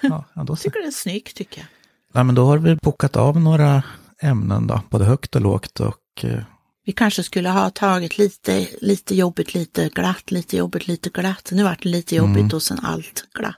Ja, 0.00 0.24
ja, 0.34 0.44
då 0.44 0.56
så. 0.56 0.62
tycker 0.62 0.80
det 0.80 0.86
är 0.86 0.90
snyggt 0.90 1.36
tycker 1.36 1.60
jag. 1.60 1.66
Ja, 2.12 2.24
men 2.24 2.34
då 2.34 2.46
har 2.46 2.58
vi 2.58 2.76
bokat 2.76 3.16
av 3.16 3.40
några 3.40 3.82
ämnen 4.22 4.66
då, 4.66 4.80
både 4.90 5.04
högt 5.04 5.36
och 5.36 5.40
lågt 5.40 5.80
och 5.80 6.24
eh... 6.24 6.42
vi 6.84 6.92
kanske 6.92 7.22
skulle 7.22 7.48
ha 7.48 7.70
tagit 7.70 8.18
lite, 8.18 8.68
lite 8.80 9.14
jobbigt, 9.14 9.54
lite 9.54 9.88
glatt, 9.88 10.30
lite 10.30 10.56
jobbigt, 10.56 10.86
lite 10.86 11.10
glatt. 11.10 11.48
Nu 11.52 11.62
vart 11.62 11.82
det 11.82 11.88
lite 11.88 12.16
jobbigt 12.16 12.36
mm. 12.36 12.50
och 12.54 12.62
sen 12.62 12.78
allt 12.82 13.24
glatt. 13.34 13.56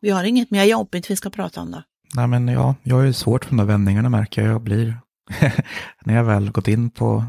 Vi 0.00 0.10
har 0.10 0.24
inget 0.24 0.50
mer 0.50 0.64
jobbigt 0.64 1.10
vi 1.10 1.16
ska 1.16 1.30
prata 1.30 1.60
om 1.60 1.70
då. 1.70 1.82
Nej 2.14 2.26
men 2.26 2.48
ja, 2.48 2.74
jag 2.82 2.96
har 2.96 3.02
ju 3.02 3.12
svårt 3.12 3.44
för 3.44 3.50
de 3.50 3.56
där 3.56 3.64
vändningarna 3.64 4.08
märker 4.08 4.42
jag. 4.42 4.50
Jag 4.50 4.62
blir, 4.62 5.00
när 6.04 6.14
jag 6.14 6.24
väl 6.24 6.50
gått 6.50 6.68
in 6.68 6.90
på 6.90 7.24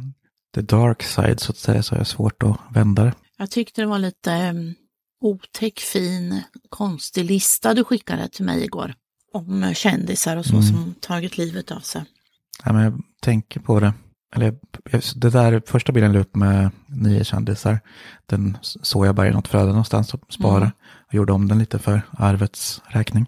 the 0.56 0.62
dark 0.62 1.04
side 1.04 1.39
så 1.39 1.52
att 1.52 1.58
säga 1.58 1.84
så 1.84 1.95
har 1.95 2.00
jag 2.00 2.08
svårt 2.08 2.43
att 2.43 2.58
vända 2.71 3.04
det. 3.04 3.13
Jag 3.38 3.52
tyckte 3.52 3.82
det 3.82 3.88
var 3.88 4.00
lite 4.00 4.50
um, 4.50 4.76
otäck, 5.21 5.80
fin, 5.80 6.41
konstig 6.69 7.26
lista 7.26 7.73
du 7.73 7.84
skickade 7.84 8.30
till 8.30 8.45
mig 8.45 8.63
igår. 8.63 8.93
Om 9.34 9.73
kändisar 9.73 10.38
och 10.38 10.45
så 10.45 10.56
mm. 10.56 10.63
som 10.63 10.95
tagit 11.00 11.38
livet 11.38 11.71
av 11.71 11.80
sig. 11.80 12.06
Ja, 12.65 12.73
men 12.73 12.84
jag 12.84 13.02
tänker 13.21 13.60
på 13.60 13.80
det. 13.80 13.93
Eller, 14.36 14.56
det 15.16 15.30
där 15.30 15.62
första 15.66 15.92
bilden 15.92 16.13
la 16.13 16.20
upp 16.20 16.36
med 16.36 16.70
nio 16.88 17.24
kändisar. 17.24 17.80
Den 18.26 18.58
såg 18.62 19.06
jag 19.06 19.16
bara 19.16 19.28
i 19.28 19.32
något 19.32 19.48
flöde 19.48 19.68
någonstans 19.68 20.13
och 20.13 20.22
spara. 20.30 20.58
Mm. 20.58 20.72
Och 21.08 21.13
gjorde 21.13 21.34
om 21.34 21.48
den 21.48 21.60
lite 21.60 21.80
för 21.80 22.02
arvets 22.12 22.82
räkning. 22.88 23.26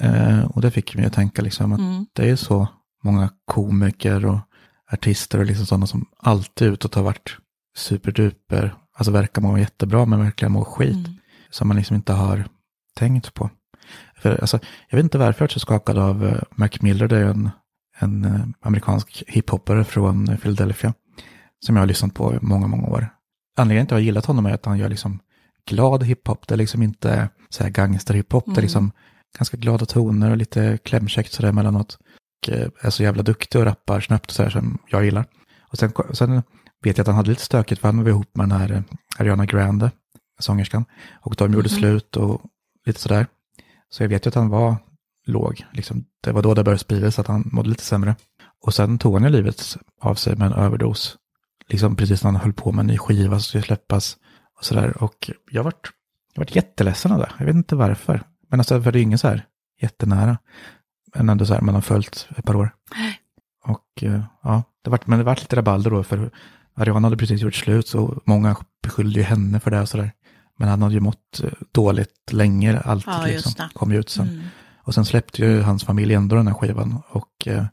Eh, 0.00 0.44
och 0.44 0.60
det 0.60 0.70
fick 0.70 0.96
mig 0.96 1.06
att 1.06 1.12
tänka 1.12 1.42
liksom 1.42 1.72
att 1.72 1.78
mm. 1.78 2.06
det 2.12 2.30
är 2.30 2.36
så 2.36 2.68
många 3.04 3.30
komiker 3.44 4.26
och 4.26 4.38
artister 4.92 5.38
och 5.38 5.46
liksom 5.46 5.66
sådana 5.66 5.86
som 5.86 6.06
alltid 6.18 6.68
utåt 6.68 6.94
har 6.94 7.02
varit 7.02 7.36
superduper 7.76 8.74
alltså 8.94 9.12
verkar 9.12 9.42
må 9.42 9.58
jättebra 9.58 10.06
men 10.06 10.24
verkligen 10.24 10.52
må 10.52 10.64
skit. 10.64 11.06
Mm. 11.06 11.18
Som 11.50 11.68
man 11.68 11.76
liksom 11.76 11.96
inte 11.96 12.12
har 12.12 12.44
tänkt 12.94 13.34
på. 13.34 13.50
För, 14.16 14.40
alltså, 14.40 14.58
jag 14.88 14.96
vet 14.96 15.04
inte 15.04 15.18
varför 15.18 15.42
jag 15.42 15.48
är 15.48 15.52
så 15.52 15.60
skakad 15.60 15.98
av 15.98 16.24
uh, 16.24 16.42
Mac 16.50 16.68
Miller, 16.80 17.08
det 17.08 17.16
är 17.16 17.24
en, 17.24 17.50
en 18.02 18.24
uh, 18.24 18.46
amerikansk 18.60 19.22
hiphoppare 19.26 19.84
från 19.84 20.28
uh, 20.28 20.36
Philadelphia. 20.36 20.94
Som 21.66 21.76
jag 21.76 21.82
har 21.82 21.86
lyssnat 21.86 22.14
på 22.14 22.34
i 22.34 22.38
många, 22.42 22.66
många 22.66 22.86
år. 22.88 23.08
Anledningen 23.56 23.86
till 23.86 23.94
att 23.94 23.98
jag 23.98 24.02
har 24.02 24.06
gillat 24.06 24.26
honom 24.26 24.46
är 24.46 24.52
att 24.54 24.66
han 24.66 24.78
gör 24.78 24.88
liksom 24.88 25.18
glad 25.68 26.04
hiphop. 26.04 26.48
Det 26.48 26.54
är 26.54 26.58
liksom 26.58 26.82
inte 26.82 27.28
så 27.48 27.62
här 27.62 27.70
gangsterhiphop. 27.70 28.46
Mm. 28.46 28.54
Det 28.54 28.58
är 28.58 28.60
mm. 28.60 28.64
liksom 28.64 28.92
ganska 29.38 29.56
glada 29.56 29.86
toner 29.86 30.30
och 30.30 30.36
lite 30.36 30.78
klämkäckt 30.84 31.32
sådär 31.32 31.48
emellanåt. 31.48 31.98
Och 32.42 32.48
är 32.80 32.90
så 32.90 33.02
jävla 33.02 33.22
duktig 33.22 33.60
och 33.60 33.66
rappar 33.66 34.00
snabbt 34.00 34.26
och 34.26 34.32
sådär 34.32 34.50
som 34.50 34.78
jag 34.88 35.04
gillar. 35.04 35.24
Och 35.60 35.78
sen, 35.78 35.92
sen 36.12 36.42
vet 36.82 36.98
jag 36.98 37.04
att 37.04 37.06
han 37.06 37.16
hade 37.16 37.30
lite 37.30 37.42
stökigt 37.42 37.80
för 37.80 37.88
han 37.88 38.02
var 38.02 38.10
ihop 38.10 38.36
med 38.36 38.48
den 38.48 38.58
här 38.58 38.72
eh, 38.72 38.82
Ariana 39.18 39.46
Grande, 39.46 39.90
sångerskan. 40.38 40.84
Och 41.20 41.34
de 41.38 41.52
gjorde 41.52 41.68
Mhm. 41.72 41.78
slut 41.78 42.16
och 42.16 42.42
lite 42.86 43.00
sådär. 43.00 43.26
Så 43.90 44.02
jag 44.02 44.08
vet 44.08 44.26
ju 44.26 44.28
att 44.28 44.34
han 44.34 44.48
var 44.48 44.76
låg. 45.26 45.66
Liksom, 45.72 46.04
det 46.20 46.32
var 46.32 46.42
då 46.42 46.54
det 46.54 46.64
började 46.64 46.78
spridas 46.78 47.18
att 47.18 47.26
han 47.26 47.50
mådde 47.52 47.68
lite 47.68 47.84
sämre. 47.84 48.16
Och 48.64 48.74
sen 48.74 48.98
tog 48.98 49.14
han 49.14 49.22
ju 49.22 49.28
livet 49.28 49.76
av 50.00 50.14
sig 50.14 50.36
med 50.36 50.46
en 50.46 50.52
överdos. 50.52 51.16
Liksom 51.68 51.96
precis 51.96 52.24
när 52.24 52.30
han 52.30 52.40
höll 52.40 52.52
på 52.52 52.72
med 52.72 52.82
en 52.82 52.86
ny 52.86 52.98
skiva 52.98 53.34
som 53.34 53.40
skulle 53.40 53.62
släppas. 53.62 54.16
Och 54.58 54.64
sådär. 54.64 55.02
Och 55.02 55.30
jag 55.50 55.64
vart, 55.64 55.90
jag 56.34 56.40
vart 56.40 56.56
jätteledsen 56.56 57.12
av 57.12 57.18
det. 57.18 57.32
Jag 57.38 57.46
vet 57.46 57.54
inte 57.54 57.76
varför. 57.76 58.22
Men 58.48 58.60
alltså, 58.60 58.82
för 58.82 58.92
det 58.92 58.98
är 58.98 59.02
ingen 59.02 59.18
så 59.18 59.28
här 59.28 59.46
jättenära. 59.80 60.38
Men 61.14 61.28
ändå 61.28 61.46
så 61.46 61.54
här, 61.54 61.60
man 61.60 61.74
har 61.74 61.82
följt 61.82 62.28
ett 62.36 62.44
par 62.44 62.56
år. 62.56 62.74
Och 63.64 64.02
eh, 64.02 64.22
ja, 64.42 64.62
det 64.82 64.90
vart, 64.90 65.06
men 65.06 65.18
det 65.18 65.24
vart 65.24 65.40
lite 65.40 65.56
rabalder 65.56 65.90
då. 65.90 66.02
För 66.02 66.30
Ariana 66.74 67.06
hade 67.06 67.16
precis 67.16 67.40
gjort 67.40 67.54
slut 67.54 67.88
så 67.88 68.22
många 68.24 68.56
beskyllde 68.82 69.20
ju 69.20 69.24
henne 69.24 69.60
för 69.60 69.70
det 69.70 69.80
och 69.80 69.88
sådär. 69.88 70.12
Men 70.58 70.68
han 70.68 70.82
hade 70.82 70.94
ju 70.94 71.00
mått 71.00 71.40
eh, 71.44 71.50
dåligt 71.72 72.32
länge, 72.32 72.78
alltid 72.80 73.14
Ja, 73.14 73.24
liksom. 73.26 73.68
Kom 73.72 73.92
ju 73.92 73.98
ut 73.98 74.10
sen. 74.10 74.28
Mm. 74.28 74.42
Och 74.84 74.94
sen 74.94 75.04
släppte 75.04 75.42
ju 75.42 75.60
hans 75.62 75.84
familj 75.84 76.14
ändå 76.14 76.36
den 76.36 76.46
här 76.46 76.54
skivan. 76.54 77.02
Och 77.08 77.46
eh, 77.48 77.64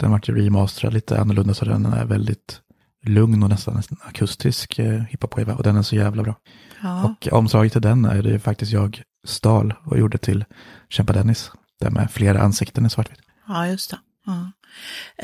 den 0.00 0.10
vart 0.10 0.28
ju 0.28 0.34
remasterad 0.44 0.94
lite 0.94 1.20
annorlunda 1.20 1.54
så 1.54 1.64
den 1.64 1.86
är 1.86 2.04
väldigt 2.04 2.60
lugn 3.06 3.42
och 3.42 3.48
nästan 3.48 3.82
akustisk 4.00 4.78
eh, 4.78 5.02
hiphop-skiva. 5.02 5.54
Och 5.54 5.62
den 5.62 5.76
är 5.76 5.82
så 5.82 5.96
jävla 5.96 6.22
bra. 6.22 6.34
Ja. 6.82 7.04
Och 7.04 7.32
omslaget 7.32 7.72
till 7.72 7.82
den 7.82 8.04
är 8.04 8.22
det 8.22 8.38
faktiskt 8.38 8.72
jag 8.72 9.02
stal 9.26 9.74
och 9.84 9.98
gjorde 9.98 10.18
till 10.18 10.44
Kämpa 10.88 11.12
Dennis. 11.12 11.50
Där 11.80 11.90
med 11.90 12.10
flera 12.10 12.40
ansikten 12.42 12.86
i 12.86 12.90
svartvitt. 12.90 13.18
ja, 13.48 13.66
just 13.68 13.90
det. 13.90 13.98
Ja. 14.26 14.52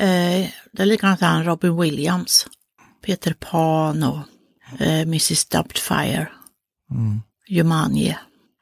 Eh, 0.05 0.47
det 0.73 0.81
är 0.81 0.85
likadant 0.85 1.21
han 1.21 1.43
Robin 1.45 1.77
Williams, 1.81 2.47
Peter 3.05 3.33
Pan 3.39 4.03
och 4.03 4.19
eh, 4.81 5.01
Mrs 5.01 5.45
Doubtfire, 5.45 6.27
Mm. 6.91 7.21
Jumanji. 7.47 8.17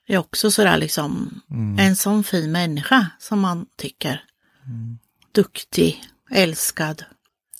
Det 0.10 0.16
är 0.16 0.20
också 0.20 0.52
sådär 0.52 0.78
liksom 0.78 1.42
Mm. 1.52 1.80
en 1.80 1.96
sån 1.96 2.24
fin 2.24 2.52
människa 2.52 3.06
som 3.20 3.40
man 3.40 3.66
tycker. 3.78 4.24
Duktig, 5.36 6.04
älskad 6.32 7.04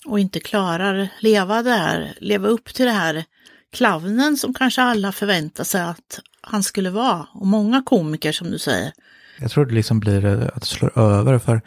och 0.06 0.20
inte 0.20 0.40
klarar 0.40 1.08
leva 1.20 1.62
där, 1.62 2.14
leva 2.20 2.48
upp 2.48 2.74
till 2.74 2.86
det 2.86 2.92
här 2.92 3.24
clownen 3.72 4.36
som 4.36 4.54
kanske 4.54 4.82
alla 4.82 5.12
förväntar 5.12 5.64
sig 5.64 5.80
att 5.82 6.20
han 6.40 6.62
skulle 6.62 6.90
vara. 6.90 7.26
Och 7.34 7.46
många 7.46 7.82
komiker 7.82 8.32
som 8.32 8.50
du 8.50 8.58
säger. 8.58 8.92
Jag 9.38 9.50
tror 9.50 9.66
det 9.66 9.74
liksom 9.74 10.00
blir 10.00 10.26
att 10.54 10.60
det 10.62 10.66
slår 10.68 10.98
över 10.98 11.38
för 11.38 11.62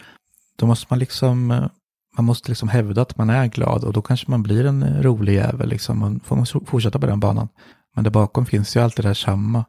då 0.56 0.65
måste 0.67 0.88
man 0.89 1.00
liksom, 1.00 1.48
man 2.17 2.26
måste 2.26 2.50
liksom 2.52 2.69
hävda 2.69 3.02
att 3.02 3.17
man 3.17 3.30
är 3.30 3.48
glad 3.48 3.84
och 3.84 3.93
då 3.93 4.02
kanske 4.02 4.32
man 4.32 4.43
blir 4.43 4.65
en 4.65 5.04
rolig 5.04 5.34
jävel 5.34 5.69
liksom 5.69 6.19
får 6.26 6.36
man 6.36 6.46
so- 6.46 6.65
fortsätta 6.65 7.00
på 7.00 7.06
den 7.06 7.19
banan. 7.19 7.48
Men 7.96 8.04
där 8.04 8.12
bakom 8.12 8.46
finns 8.46 8.76
ju 8.76 8.80
alltid 8.80 9.06
det 9.06 9.10
här 9.10 9.13
samma. 9.13 9.65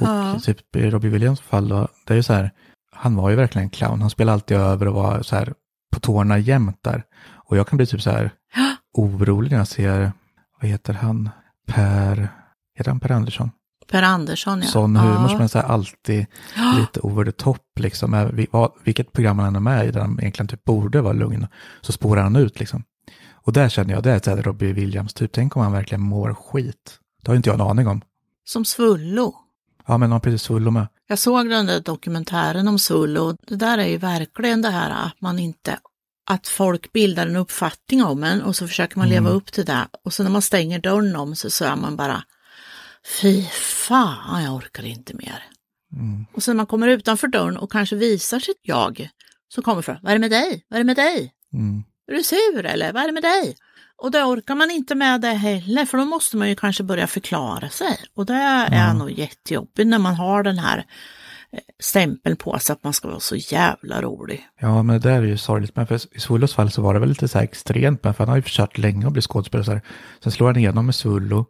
Och 0.00 0.08
Ja. 0.08 0.38
typ 0.40 0.76
i 0.76 0.90
Robbie 0.90 1.08
Williams 1.08 1.40
fall 1.40 1.68
då, 1.68 1.88
det 2.06 2.14
är 2.14 2.16
ju 2.16 2.22
så 2.22 2.32
här, 2.32 2.50
han 2.92 3.16
var 3.16 3.30
ju 3.30 3.36
verkligen 3.36 3.64
en 3.64 3.70
clown, 3.70 4.00
han 4.00 4.10
spelade 4.10 4.34
alltid 4.34 4.56
över 4.56 4.88
och 4.88 4.94
var 4.94 5.22
så 5.22 5.36
här 5.36 5.54
på 5.92 6.00
tårna 6.00 6.38
jämt 6.38 6.78
där. 6.82 7.02
Och 7.48 7.56
jag 7.56 7.68
kan 7.68 7.76
bli 7.76 7.86
typ 7.86 8.02
så 8.02 8.10
här 8.10 8.30
orolig 8.92 9.50
när 9.50 9.58
jag 9.58 9.68
ser, 9.68 10.12
vad 10.60 10.70
heter 10.70 10.92
han, 10.92 11.30
Per, 11.66 12.28
heter 12.74 12.90
han 12.90 13.00
Per 13.00 13.12
Andersson? 13.12 13.50
Per 13.90 14.02
Andersson, 14.02 14.60
ja. 14.62 14.66
Sån 14.66 14.96
humor 14.96 15.22
ja. 15.22 15.28
som 15.28 15.40
är 15.40 15.46
så 15.46 15.58
här 15.58 15.68
alltid 15.68 16.26
lite 16.78 17.00
over 17.00 17.24
the 17.24 17.32
top 17.32 17.62
liksom. 17.80 18.30
Vilket 18.84 19.12
program 19.12 19.38
han 19.38 19.48
än 19.48 19.56
är 19.56 19.60
med 19.60 19.86
i 19.86 19.90
där 19.90 20.00
han 20.00 20.20
egentligen 20.20 20.48
typ 20.48 20.64
borde 20.64 21.00
vara 21.00 21.12
lugn 21.12 21.46
så 21.80 21.92
spårar 21.92 22.22
han 22.22 22.36
ut 22.36 22.60
liksom. 22.60 22.82
Och 23.32 23.52
där 23.52 23.68
känner 23.68 23.94
jag, 23.94 24.02
det 24.02 24.12
är 24.12 24.18
så 24.18 24.30
här 24.30 24.42
Robbie 24.42 24.72
Williams 24.72 25.14
typ, 25.14 25.32
tänk 25.32 25.56
om 25.56 25.62
han 25.62 25.72
verkligen 25.72 26.02
mår 26.02 26.34
skit. 26.34 26.98
Det 27.22 27.30
har 27.30 27.36
inte 27.36 27.48
jag 27.50 27.54
en 27.60 27.66
aning 27.66 27.88
om. 27.88 28.00
Som 28.44 28.64
Svullo. 28.64 29.34
Ja 29.88 29.98
men 29.98 30.02
han 30.02 30.12
har 30.12 30.20
precis 30.20 30.46
full 30.46 30.70
med. 30.70 30.86
Jag 31.06 31.18
såg 31.18 31.50
den 31.50 31.66
där 31.66 31.80
dokumentären 31.80 32.68
om 32.68 32.78
Svullo 32.78 33.20
och 33.20 33.36
det 33.46 33.56
där 33.56 33.78
är 33.78 33.86
ju 33.86 33.96
verkligen 33.96 34.62
det 34.62 34.70
här 34.70 35.06
att 35.06 35.20
man 35.20 35.38
inte 35.38 35.78
att 36.30 36.48
folk 36.48 36.92
bildar 36.92 37.26
en 37.26 37.36
uppfattning 37.36 38.04
om 38.04 38.24
en 38.24 38.42
och 38.42 38.56
så 38.56 38.68
försöker 38.68 38.98
man 38.98 39.08
leva 39.08 39.30
upp 39.30 39.52
till 39.52 39.64
det. 39.64 39.88
Och 40.04 40.12
så 40.12 40.22
när 40.22 40.30
man 40.30 40.42
stänger 40.42 40.78
dörren 40.78 41.16
om 41.16 41.36
sig 41.36 41.50
så 41.50 41.64
är 41.64 41.76
man 41.76 41.96
bara 41.96 42.24
Fy 43.20 43.42
fan, 43.52 44.44
jag 44.44 44.54
orkar 44.54 44.84
inte 44.84 45.14
mer. 45.14 45.42
Mm. 45.92 46.26
Och 46.32 46.42
sen 46.42 46.56
när 46.56 46.56
man 46.56 46.66
kommer 46.66 46.88
utanför 46.88 47.28
dörren 47.28 47.56
och 47.56 47.72
kanske 47.72 47.96
visar 47.96 48.38
sitt 48.38 48.60
jag 48.62 49.08
så 49.48 49.62
kommer 49.62 49.82
från, 49.82 49.96
vad 50.02 50.10
är 50.10 50.14
det 50.16 50.20
med 50.20 50.30
dig? 50.30 50.66
Vad 50.68 50.76
är 50.76 50.80
det 50.80 50.86
med 50.86 50.96
dig? 50.96 51.32
Mm. 51.52 51.82
Är 52.06 52.14
du 52.14 52.22
sur 52.22 52.66
eller 52.66 52.92
vad 52.92 53.02
är 53.02 53.06
det 53.06 53.12
med 53.12 53.22
dig? 53.22 53.56
Och 54.02 54.10
då 54.10 54.18
orkar 54.18 54.54
man 54.54 54.70
inte 54.70 54.94
med 54.94 55.20
det 55.20 55.28
heller 55.28 55.84
för 55.84 55.98
då 55.98 56.04
måste 56.04 56.36
man 56.36 56.48
ju 56.48 56.54
kanske 56.54 56.82
börja 56.82 57.06
förklara 57.06 57.68
sig. 57.68 57.98
Och 58.14 58.26
det 58.26 58.32
är 58.34 58.94
nog 58.94 59.10
jättejobbigt 59.10 59.86
när 59.88 59.98
man 59.98 60.14
har 60.14 60.42
den 60.42 60.58
här 60.58 60.78
eh, 61.52 61.58
stämpeln 61.80 62.36
på 62.36 62.58
sig 62.58 62.72
att 62.72 62.84
man 62.84 62.92
ska 62.92 63.08
vara 63.08 63.20
så 63.20 63.36
jävla 63.36 64.02
rolig. 64.02 64.46
Ja 64.60 64.82
men 64.82 65.00
det 65.00 65.08
där 65.08 65.22
är 65.22 65.26
ju 65.26 65.36
sorgligt. 65.38 65.76
Men 65.76 65.86
för 65.86 66.16
i 66.16 66.20
Svullos 66.20 66.54
fall 66.54 66.70
så 66.70 66.82
var 66.82 66.94
det 66.94 67.00
väl 67.00 67.08
lite 67.08 67.28
så 67.28 67.38
här 67.38 67.44
extremt. 67.44 68.04
Men 68.04 68.14
för 68.14 68.24
han 68.24 68.28
har 68.28 68.36
ju 68.36 68.42
försökt 68.42 68.78
länge 68.78 69.06
att 69.06 69.12
bli 69.12 69.22
skådespelare. 69.22 69.80
Sen 70.22 70.32
slår 70.32 70.46
han 70.46 70.56
igenom 70.56 70.86
med 70.86 70.94
Svullo. 70.94 71.46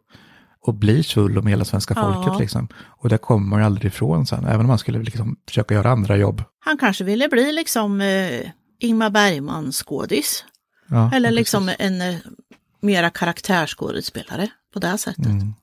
Och 0.61 0.73
blir 0.73 1.03
Svullo 1.03 1.41
med 1.41 1.51
hela 1.51 1.65
svenska 1.65 1.93
Ja. 1.97 2.13
folket 2.13 2.39
liksom. 2.39 2.67
Och 2.97 3.09
det 3.09 3.17
kommer 3.17 3.47
man 3.47 3.59
ju 3.59 3.65
aldrig 3.65 3.91
ifrån 3.91 4.25
sen. 4.25 4.45
Även 4.45 4.59
om 4.59 4.69
han 4.69 4.79
skulle 4.79 4.99
liksom 4.99 5.35
försöka 5.47 5.73
göra 5.73 5.89
andra 5.91 6.17
jobb. 6.17 6.43
Han 6.59 6.77
kanske 6.77 7.03
ville 7.03 7.27
bli 7.27 7.51
liksom 7.51 8.01
eh, 8.01 8.41
Ingmar 8.79 9.09
Bergman 9.09 9.71
skådis. 9.71 10.45
Ja, 10.89 11.11
Eller 11.13 11.29
precis. 11.29 11.35
liksom 11.39 11.71
en 11.79 12.01
eh, 12.01 12.15
mera 12.81 13.09
karaktärsskådespelare 13.09 14.47
på 14.73 14.79
det 14.79 14.87
här 14.87 14.97
sättet. 14.97 15.25
Mm. 15.25 15.53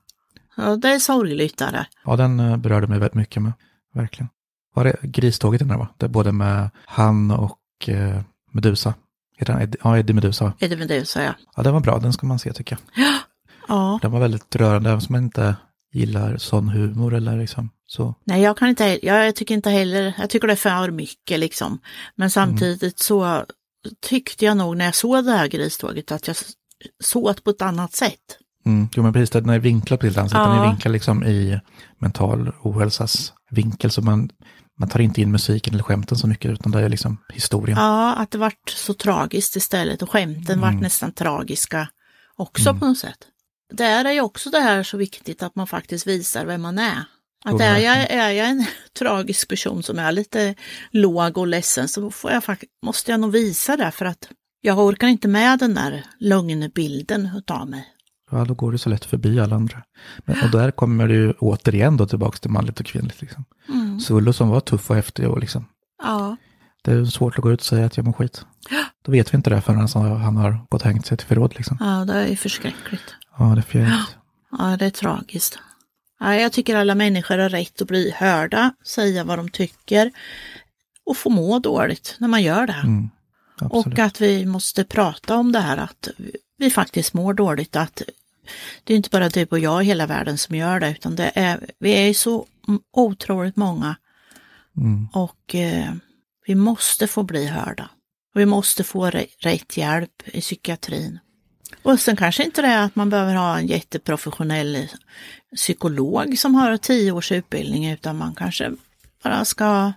Ja, 0.57 0.75
det 0.75 0.89
är 0.89 0.99
sorgligt 0.99 1.57
där. 1.57 1.85
Ja, 2.05 2.15
den 2.15 2.39
eh, 2.39 2.57
berörde 2.57 2.87
mig 2.87 2.99
väldigt 2.99 3.15
mycket 3.15 3.41
med. 3.43 3.53
Verkligen. 3.93 4.29
Var 4.73 4.83
det 4.83 4.95
Griståget 5.01 5.59
den 5.59 5.67
där 5.67 5.77
va? 5.77 5.87
Det 5.97 6.07
både 6.07 6.31
med 6.31 6.69
han 6.85 7.31
och 7.31 7.59
eh, 7.89 8.21
Medusa. 8.51 8.93
Heter 9.37 9.53
han 9.53 9.61
Eddie? 9.61 9.77
Ja, 9.83 9.97
Eddie 9.97 10.13
Medusa. 10.13 10.53
Är 10.59 10.69
det 10.69 10.77
med 10.77 10.87
det 10.87 11.05
så 11.05 11.19
ja. 11.19 11.33
Ja, 11.55 11.63
den 11.63 11.73
var 11.73 11.79
bra. 11.81 11.99
Den 11.99 12.13
ska 12.13 12.27
man 12.27 12.39
se 12.39 12.53
tycker 12.53 12.77
jag. 12.95 13.05
Ja, 13.67 13.99
Den 14.01 14.11
var 14.11 14.19
väldigt 14.19 14.55
rörande, 14.55 14.89
även 14.89 15.01
som 15.01 15.13
man 15.13 15.23
inte 15.23 15.55
gillar 15.93 16.37
sån 16.37 16.69
humor 16.69 17.13
eller 17.13 17.37
liksom 17.37 17.69
så. 17.89 18.15
nej 18.23 18.41
jag 18.41 18.57
kan 18.57 18.69
inte, 18.69 19.05
jag 19.05 19.35
tycker 19.35 19.55
inte 19.55 19.69
heller, 19.69 20.13
jag 20.17 20.29
tycker 20.29 20.47
det 20.47 20.53
är 20.53 20.55
för 20.55 20.91
mycket 20.91 21.39
liksom. 21.39 21.79
Men 22.15 22.29
samtidigt 22.29 22.99
så 22.99 23.45
tyckte 24.01 24.45
jag 24.45 24.57
nog 24.57 24.77
när 24.77 24.85
jag 24.85 24.95
såg 24.95 25.25
det 25.25 25.31
här 25.31 25.47
griståget 25.47 26.11
att 26.11 26.27
jag 26.27 26.35
såg 27.03 27.35
det 27.35 27.43
på 27.43 27.49
ett 27.49 27.61
annat 27.61 27.93
sätt. 27.93 28.37
Mm. 28.65 28.89
Jo, 28.95 29.03
men 29.03 29.13
precis, 29.13 29.29
den 29.29 29.49
är 29.49 29.59
vinklad 29.59 29.99
på 29.99 30.05
ett 30.05 30.17
annat 30.17 30.31
sätt. 30.31 30.39
Den 30.39 30.51
är 30.51 30.67
vinklad 30.67 30.91
liksom 30.91 31.23
i 31.23 31.59
mental 31.97 32.51
ohälsas 32.61 33.33
vinkel. 33.49 33.91
Så 33.91 34.01
man, 34.01 34.29
man 34.79 34.89
tar 34.89 34.99
inte 34.99 35.21
in 35.21 35.31
musiken 35.31 35.73
eller 35.73 35.83
skämten 35.83 36.17
så 36.17 36.27
mycket, 36.27 36.51
utan 36.51 36.71
det 36.71 36.81
är 36.81 36.89
liksom 36.89 37.17
historien. 37.33 37.77
Ja, 37.77 38.15
att 38.15 38.31
det 38.31 38.37
vart 38.37 38.69
så 38.69 38.93
tragiskt 38.93 39.55
istället 39.55 40.01
och 40.01 40.11
skämten 40.11 40.61
vart 40.61 40.81
nästan 40.81 41.11
tragiska 41.11 41.89
också 42.35 42.73
på 42.73 42.85
något 42.85 42.97
sätt. 42.97 43.17
Där 43.73 44.05
är 44.05 44.11
ju 44.11 44.21
också 44.21 44.49
det 44.49 44.59
här 44.59 44.83
så 44.83 44.97
viktigt 44.97 45.43
att 45.43 45.55
man 45.55 45.67
faktiskt 45.67 46.07
visar 46.07 46.45
vem 46.45 46.61
man 46.61 46.79
är. 46.79 47.03
Att 47.47 47.61
är 47.61 47.77
jag, 47.77 48.11
är 48.11 48.29
jag 48.29 48.49
en 48.49 48.65
tragisk 48.99 49.47
person 49.47 49.83
som 49.83 49.99
är 49.99 50.11
lite 50.11 50.55
låg 50.91 51.37
och 51.37 51.47
ledsen 51.47 51.87
så 51.87 52.11
får 52.11 52.31
jag, 52.31 52.43
måste 52.85 53.11
jag 53.11 53.19
nog 53.19 53.31
visa 53.31 53.77
det 53.77 53.91
för 53.91 54.05
att 54.05 54.29
jag 54.61 54.79
orkar 54.79 55.07
inte 55.07 55.27
med 55.27 55.59
den 55.59 55.73
där 55.73 56.03
lögnbilden 56.19 57.29
utav 57.35 57.69
mig. 57.69 57.85
Ja, 58.31 58.45
då 58.45 58.53
går 58.53 58.71
det 58.71 58.77
så 58.77 58.89
lätt 58.89 59.05
förbi 59.05 59.39
alla 59.39 59.55
andra. 59.55 59.83
Men, 60.25 60.43
och 60.43 60.51
där 60.51 60.71
kommer 60.71 61.09
ju 61.09 61.33
återigen 61.39 61.97
då 61.97 62.07
tillbaka 62.07 62.37
till 62.37 62.51
manligt 62.51 62.79
och 62.79 62.85
kvinnligt. 62.85 63.21
Liksom. 63.21 63.45
Mm. 63.69 63.99
Svullo 63.99 64.33
som 64.33 64.49
var 64.49 64.59
tuff 64.59 64.89
och 64.89 64.95
häftig 64.95 65.29
och 65.29 65.39
liksom. 65.39 65.65
Ja, 66.03 66.37
Det 66.83 66.91
är 66.91 67.05
svårt 67.05 67.37
att 67.37 67.43
gå 67.43 67.51
ut 67.51 67.59
och 67.59 67.65
säga 67.65 67.85
att 67.85 67.97
jag 67.97 68.05
mår 68.05 68.13
skit. 68.13 68.45
Då 69.05 69.11
vet 69.11 69.33
vi 69.33 69.35
inte 69.35 69.49
det 69.49 69.61
förrän 69.61 69.87
han, 69.93 70.21
han 70.21 70.37
har 70.37 70.65
gått 70.69 70.81
och 70.81 70.87
hängt 70.87 71.05
sig 71.05 71.17
till 71.17 71.27
förråd 71.27 71.53
liksom. 71.55 71.77
ja, 71.79 72.05
det 72.05 72.13
är 72.13 72.35
förskräckligt. 72.35 73.15
Ja, 73.37 73.45
det 73.45 73.59
är 73.59 73.61
fjärligt. 73.61 74.17
Ja, 74.51 74.77
det 74.79 74.85
är 74.85 74.89
tragiskt. 74.89 75.59
Ja, 76.19 76.35
jag 76.35 76.51
tycker 76.51 76.75
alla 76.75 76.95
människor 76.95 77.37
har 77.37 77.49
rätt 77.49 77.81
att 77.81 77.87
bli 77.87 78.11
hörda, 78.15 78.73
säga 78.85 79.23
vad 79.23 79.39
de 79.39 79.49
tycker 79.49 80.11
och 81.05 81.17
få 81.17 81.29
må 81.29 81.59
dåligt 81.59 82.15
när 82.19 82.27
man 82.27 82.43
gör 82.43 82.67
det. 82.67 82.81
Mm. 82.83 83.09
Och 83.69 83.99
att 83.99 84.21
vi 84.21 84.45
måste 84.45 84.83
prata 84.83 85.35
om 85.35 85.51
det 85.51 85.59
här 85.59 85.77
att 85.77 86.07
vi 86.57 86.69
faktiskt 86.69 87.13
mår 87.13 87.33
dåligt. 87.33 87.75
Att 87.75 88.01
det 88.83 88.93
är 88.93 88.97
inte 88.97 89.09
bara 89.09 89.29
du 89.29 89.45
och 89.45 89.59
jag 89.59 89.83
i 89.83 89.85
hela 89.85 90.05
världen 90.05 90.37
som 90.37 90.55
gör 90.55 90.79
det, 90.79 90.91
utan 90.91 91.15
det 91.15 91.31
är, 91.35 91.69
vi 91.79 92.09
är 92.09 92.13
så 92.13 92.45
otroligt 92.91 93.55
många 93.55 93.95
Mm, 94.77 95.07
och 95.13 95.55
eh, 95.55 95.93
vi 96.45 96.55
måste 96.55 97.07
få 97.07 97.23
bli 97.23 97.45
hörda. 97.45 97.89
Vi 98.33 98.45
måste 98.45 98.83
få 98.83 99.09
rätt 99.39 99.77
hjälp 99.77 100.23
i 100.25 100.41
psykiatrin. 100.41 101.19
Och 101.83 101.99
sen 101.99 102.15
kanske 102.15 102.43
inte 102.43 102.61
det 102.61 102.67
är 102.67 102.83
att 102.83 102.95
man 102.95 103.09
behöver 103.09 103.35
ha 103.35 103.57
en 103.57 103.67
jätteprofessionell 103.67 104.87
psykolog 105.55 106.39
som 106.39 106.55
har 106.55 106.77
tio 106.77 107.11
års 107.11 107.31
utbildning, 107.31 107.91
utan 107.91 108.17
man 108.17 108.35
kanske 108.35 108.71
bara 109.23 109.45
ska 109.45 109.93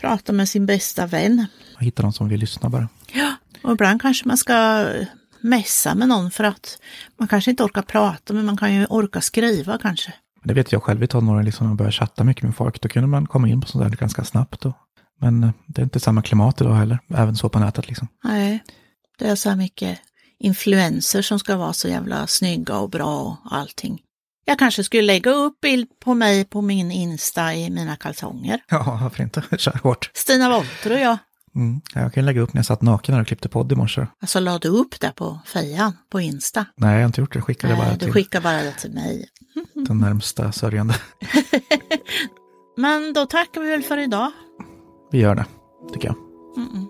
prata 0.00 0.32
med 0.32 0.48
sin 0.48 0.66
bästa 0.66 1.06
vän. 1.06 1.46
hitta 1.78 2.02
någon 2.02 2.12
som 2.12 2.28
vill 2.28 2.40
lyssna 2.40 2.68
bara. 2.68 2.88
Ja, 3.12 3.34
och 3.62 3.72
ibland 3.72 4.02
kanske 4.02 4.28
man 4.28 4.36
ska 4.36 4.86
messa 5.40 5.94
med 5.94 6.08
någon 6.08 6.30
för 6.30 6.44
att 6.44 6.78
man 7.16 7.28
kanske 7.28 7.50
inte 7.50 7.62
orkar 7.62 7.82
prata 7.82 8.34
men 8.34 8.46
man 8.46 8.56
kan 8.56 8.74
ju 8.74 8.86
orka 8.86 9.20
skriva 9.20 9.78
kanske. 9.78 10.12
Det 10.44 10.54
vet 10.54 10.72
jag 10.72 10.82
själv 10.82 11.02
i 11.02 11.06
tonåren, 11.06 11.44
liksom, 11.44 11.64
när 11.64 11.68
man 11.68 11.76
började 11.76 11.92
chatta 11.92 12.24
mycket 12.24 12.42
med 12.42 12.56
folk, 12.56 12.80
då 12.80 12.88
kunde 12.88 13.08
man 13.08 13.26
komma 13.26 13.48
in 13.48 13.60
på 13.60 13.68
sånt 13.68 13.84
där 13.84 13.96
ganska 13.96 14.24
snabbt. 14.24 14.60
Då. 14.60 14.72
Men 15.20 15.44
eh, 15.44 15.50
det 15.66 15.82
är 15.82 15.84
inte 15.84 16.00
samma 16.00 16.22
klimat 16.22 16.60
idag 16.60 16.74
heller, 16.74 16.98
även 17.08 17.36
så 17.36 17.48
på 17.48 17.58
nätet 17.58 17.88
liksom. 17.88 18.08
Nej, 18.24 18.62
det 19.18 19.28
är 19.28 19.34
så 19.34 19.48
här 19.48 19.56
mycket 19.56 19.98
influenser 20.38 21.22
som 21.22 21.38
ska 21.38 21.56
vara 21.56 21.72
så 21.72 21.88
jävla 21.88 22.26
snygga 22.26 22.78
och 22.78 22.90
bra 22.90 23.38
och 23.44 23.56
allting. 23.56 24.00
Jag 24.44 24.58
kanske 24.58 24.84
skulle 24.84 25.02
lägga 25.02 25.30
upp 25.30 25.60
bild 25.60 25.88
på 26.04 26.14
mig 26.14 26.44
på 26.44 26.62
min 26.62 26.90
Insta 26.90 27.54
i 27.54 27.70
mina 27.70 27.96
kalsonger. 27.96 28.60
Ja, 28.68 28.98
varför 29.02 29.22
inte? 29.22 29.42
Kör 29.58 29.78
hårt. 29.82 30.10
Stina 30.14 30.50
Wolter 30.50 30.92
och 30.92 30.98
jag. 30.98 31.18
Mm. 31.54 31.80
Jag 31.94 32.14
kan 32.14 32.26
lägga 32.26 32.40
upp 32.40 32.54
när 32.54 32.58
jag 32.58 32.66
satt 32.66 32.82
naken 32.82 33.20
och 33.20 33.26
klippte 33.26 33.48
podd 33.48 33.72
i 33.72 33.74
morse. 33.74 34.06
Alltså 34.20 34.40
la 34.40 34.58
du 34.58 34.68
upp 34.68 35.00
det 35.00 35.12
på 35.16 35.40
fejan 35.46 35.96
på 36.10 36.20
Insta? 36.20 36.66
Nej, 36.76 36.92
jag 36.92 37.00
har 37.00 37.06
inte 37.06 37.20
gjort 37.20 37.32
det. 37.32 37.36
Jag 37.36 37.44
skickade 37.44 37.74
Nej, 37.74 37.82
bara 37.82 37.92
du 37.92 37.98
till 37.98 38.12
skickar 38.12 38.40
bara 38.40 38.62
det 38.62 38.72
till 38.72 38.90
mig. 38.90 39.28
den 39.74 39.98
närmsta 39.98 40.52
sörjande. 40.52 40.94
Men 42.76 43.12
då 43.12 43.26
tackar 43.26 43.60
vi 43.60 43.70
väl 43.70 43.82
för 43.82 43.98
idag. 43.98 44.30
Vi 45.10 45.18
gör 45.18 45.34
det, 45.34 45.46
tycker 45.92 46.08
jag. 46.08 46.16
Mm-mm. 46.56 46.88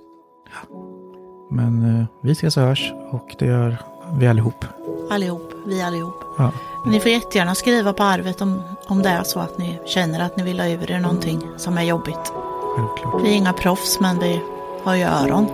Men 1.51 1.99
eh, 2.01 2.07
vi 2.21 2.33
ses 2.33 2.57
och 2.57 2.63
hörs 2.63 2.93
och 3.11 3.37
det 3.39 3.47
gör 3.47 3.77
vi 4.19 4.27
allihop. 4.29 4.65
Allihop, 5.11 5.53
vi 5.67 5.83
allihop. 5.83 6.25
Ja, 6.39 6.53
Ni 6.87 7.01
får 7.01 7.11
jättegärna 7.11 7.55
skriva 7.55 7.93
på 7.93 8.03
arvet 8.03 8.41
om, 8.41 8.63
om 8.87 9.03
det 9.03 9.09
är 9.09 9.23
så 9.23 9.41
att 9.41 9.59
ni 9.59 9.81
känner 9.87 10.21
att 10.21 10.37
ni 10.37 10.43
vill 10.43 10.61
ha 10.61 10.67
ur 10.69 10.91
er 10.91 10.99
någonting 11.01 11.43
som 11.57 11.79
är 11.79 11.83
jobbigt. 11.83 12.33
självklart. 12.77 13.23
Vi 13.25 13.29
är 13.33 13.35
inga 13.37 13.53
proffs 13.53 14.01
men 14.01 14.19
vi 14.19 14.41
har 14.85 14.95
ju 14.95 15.03
öron. 15.05 15.47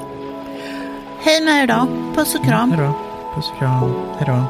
Hej 1.18 1.44
med 1.44 1.62
er 1.62 1.66
då. 1.66 1.87
Puss 2.14 2.35
och 2.35 2.44
kram. 2.44 2.70
Hej 2.72 2.87
då. 2.87 2.92
Puss 3.35 3.50
och 3.53 3.59
kram. 3.59 3.92
Hej 4.18 4.26
då. 4.26 4.44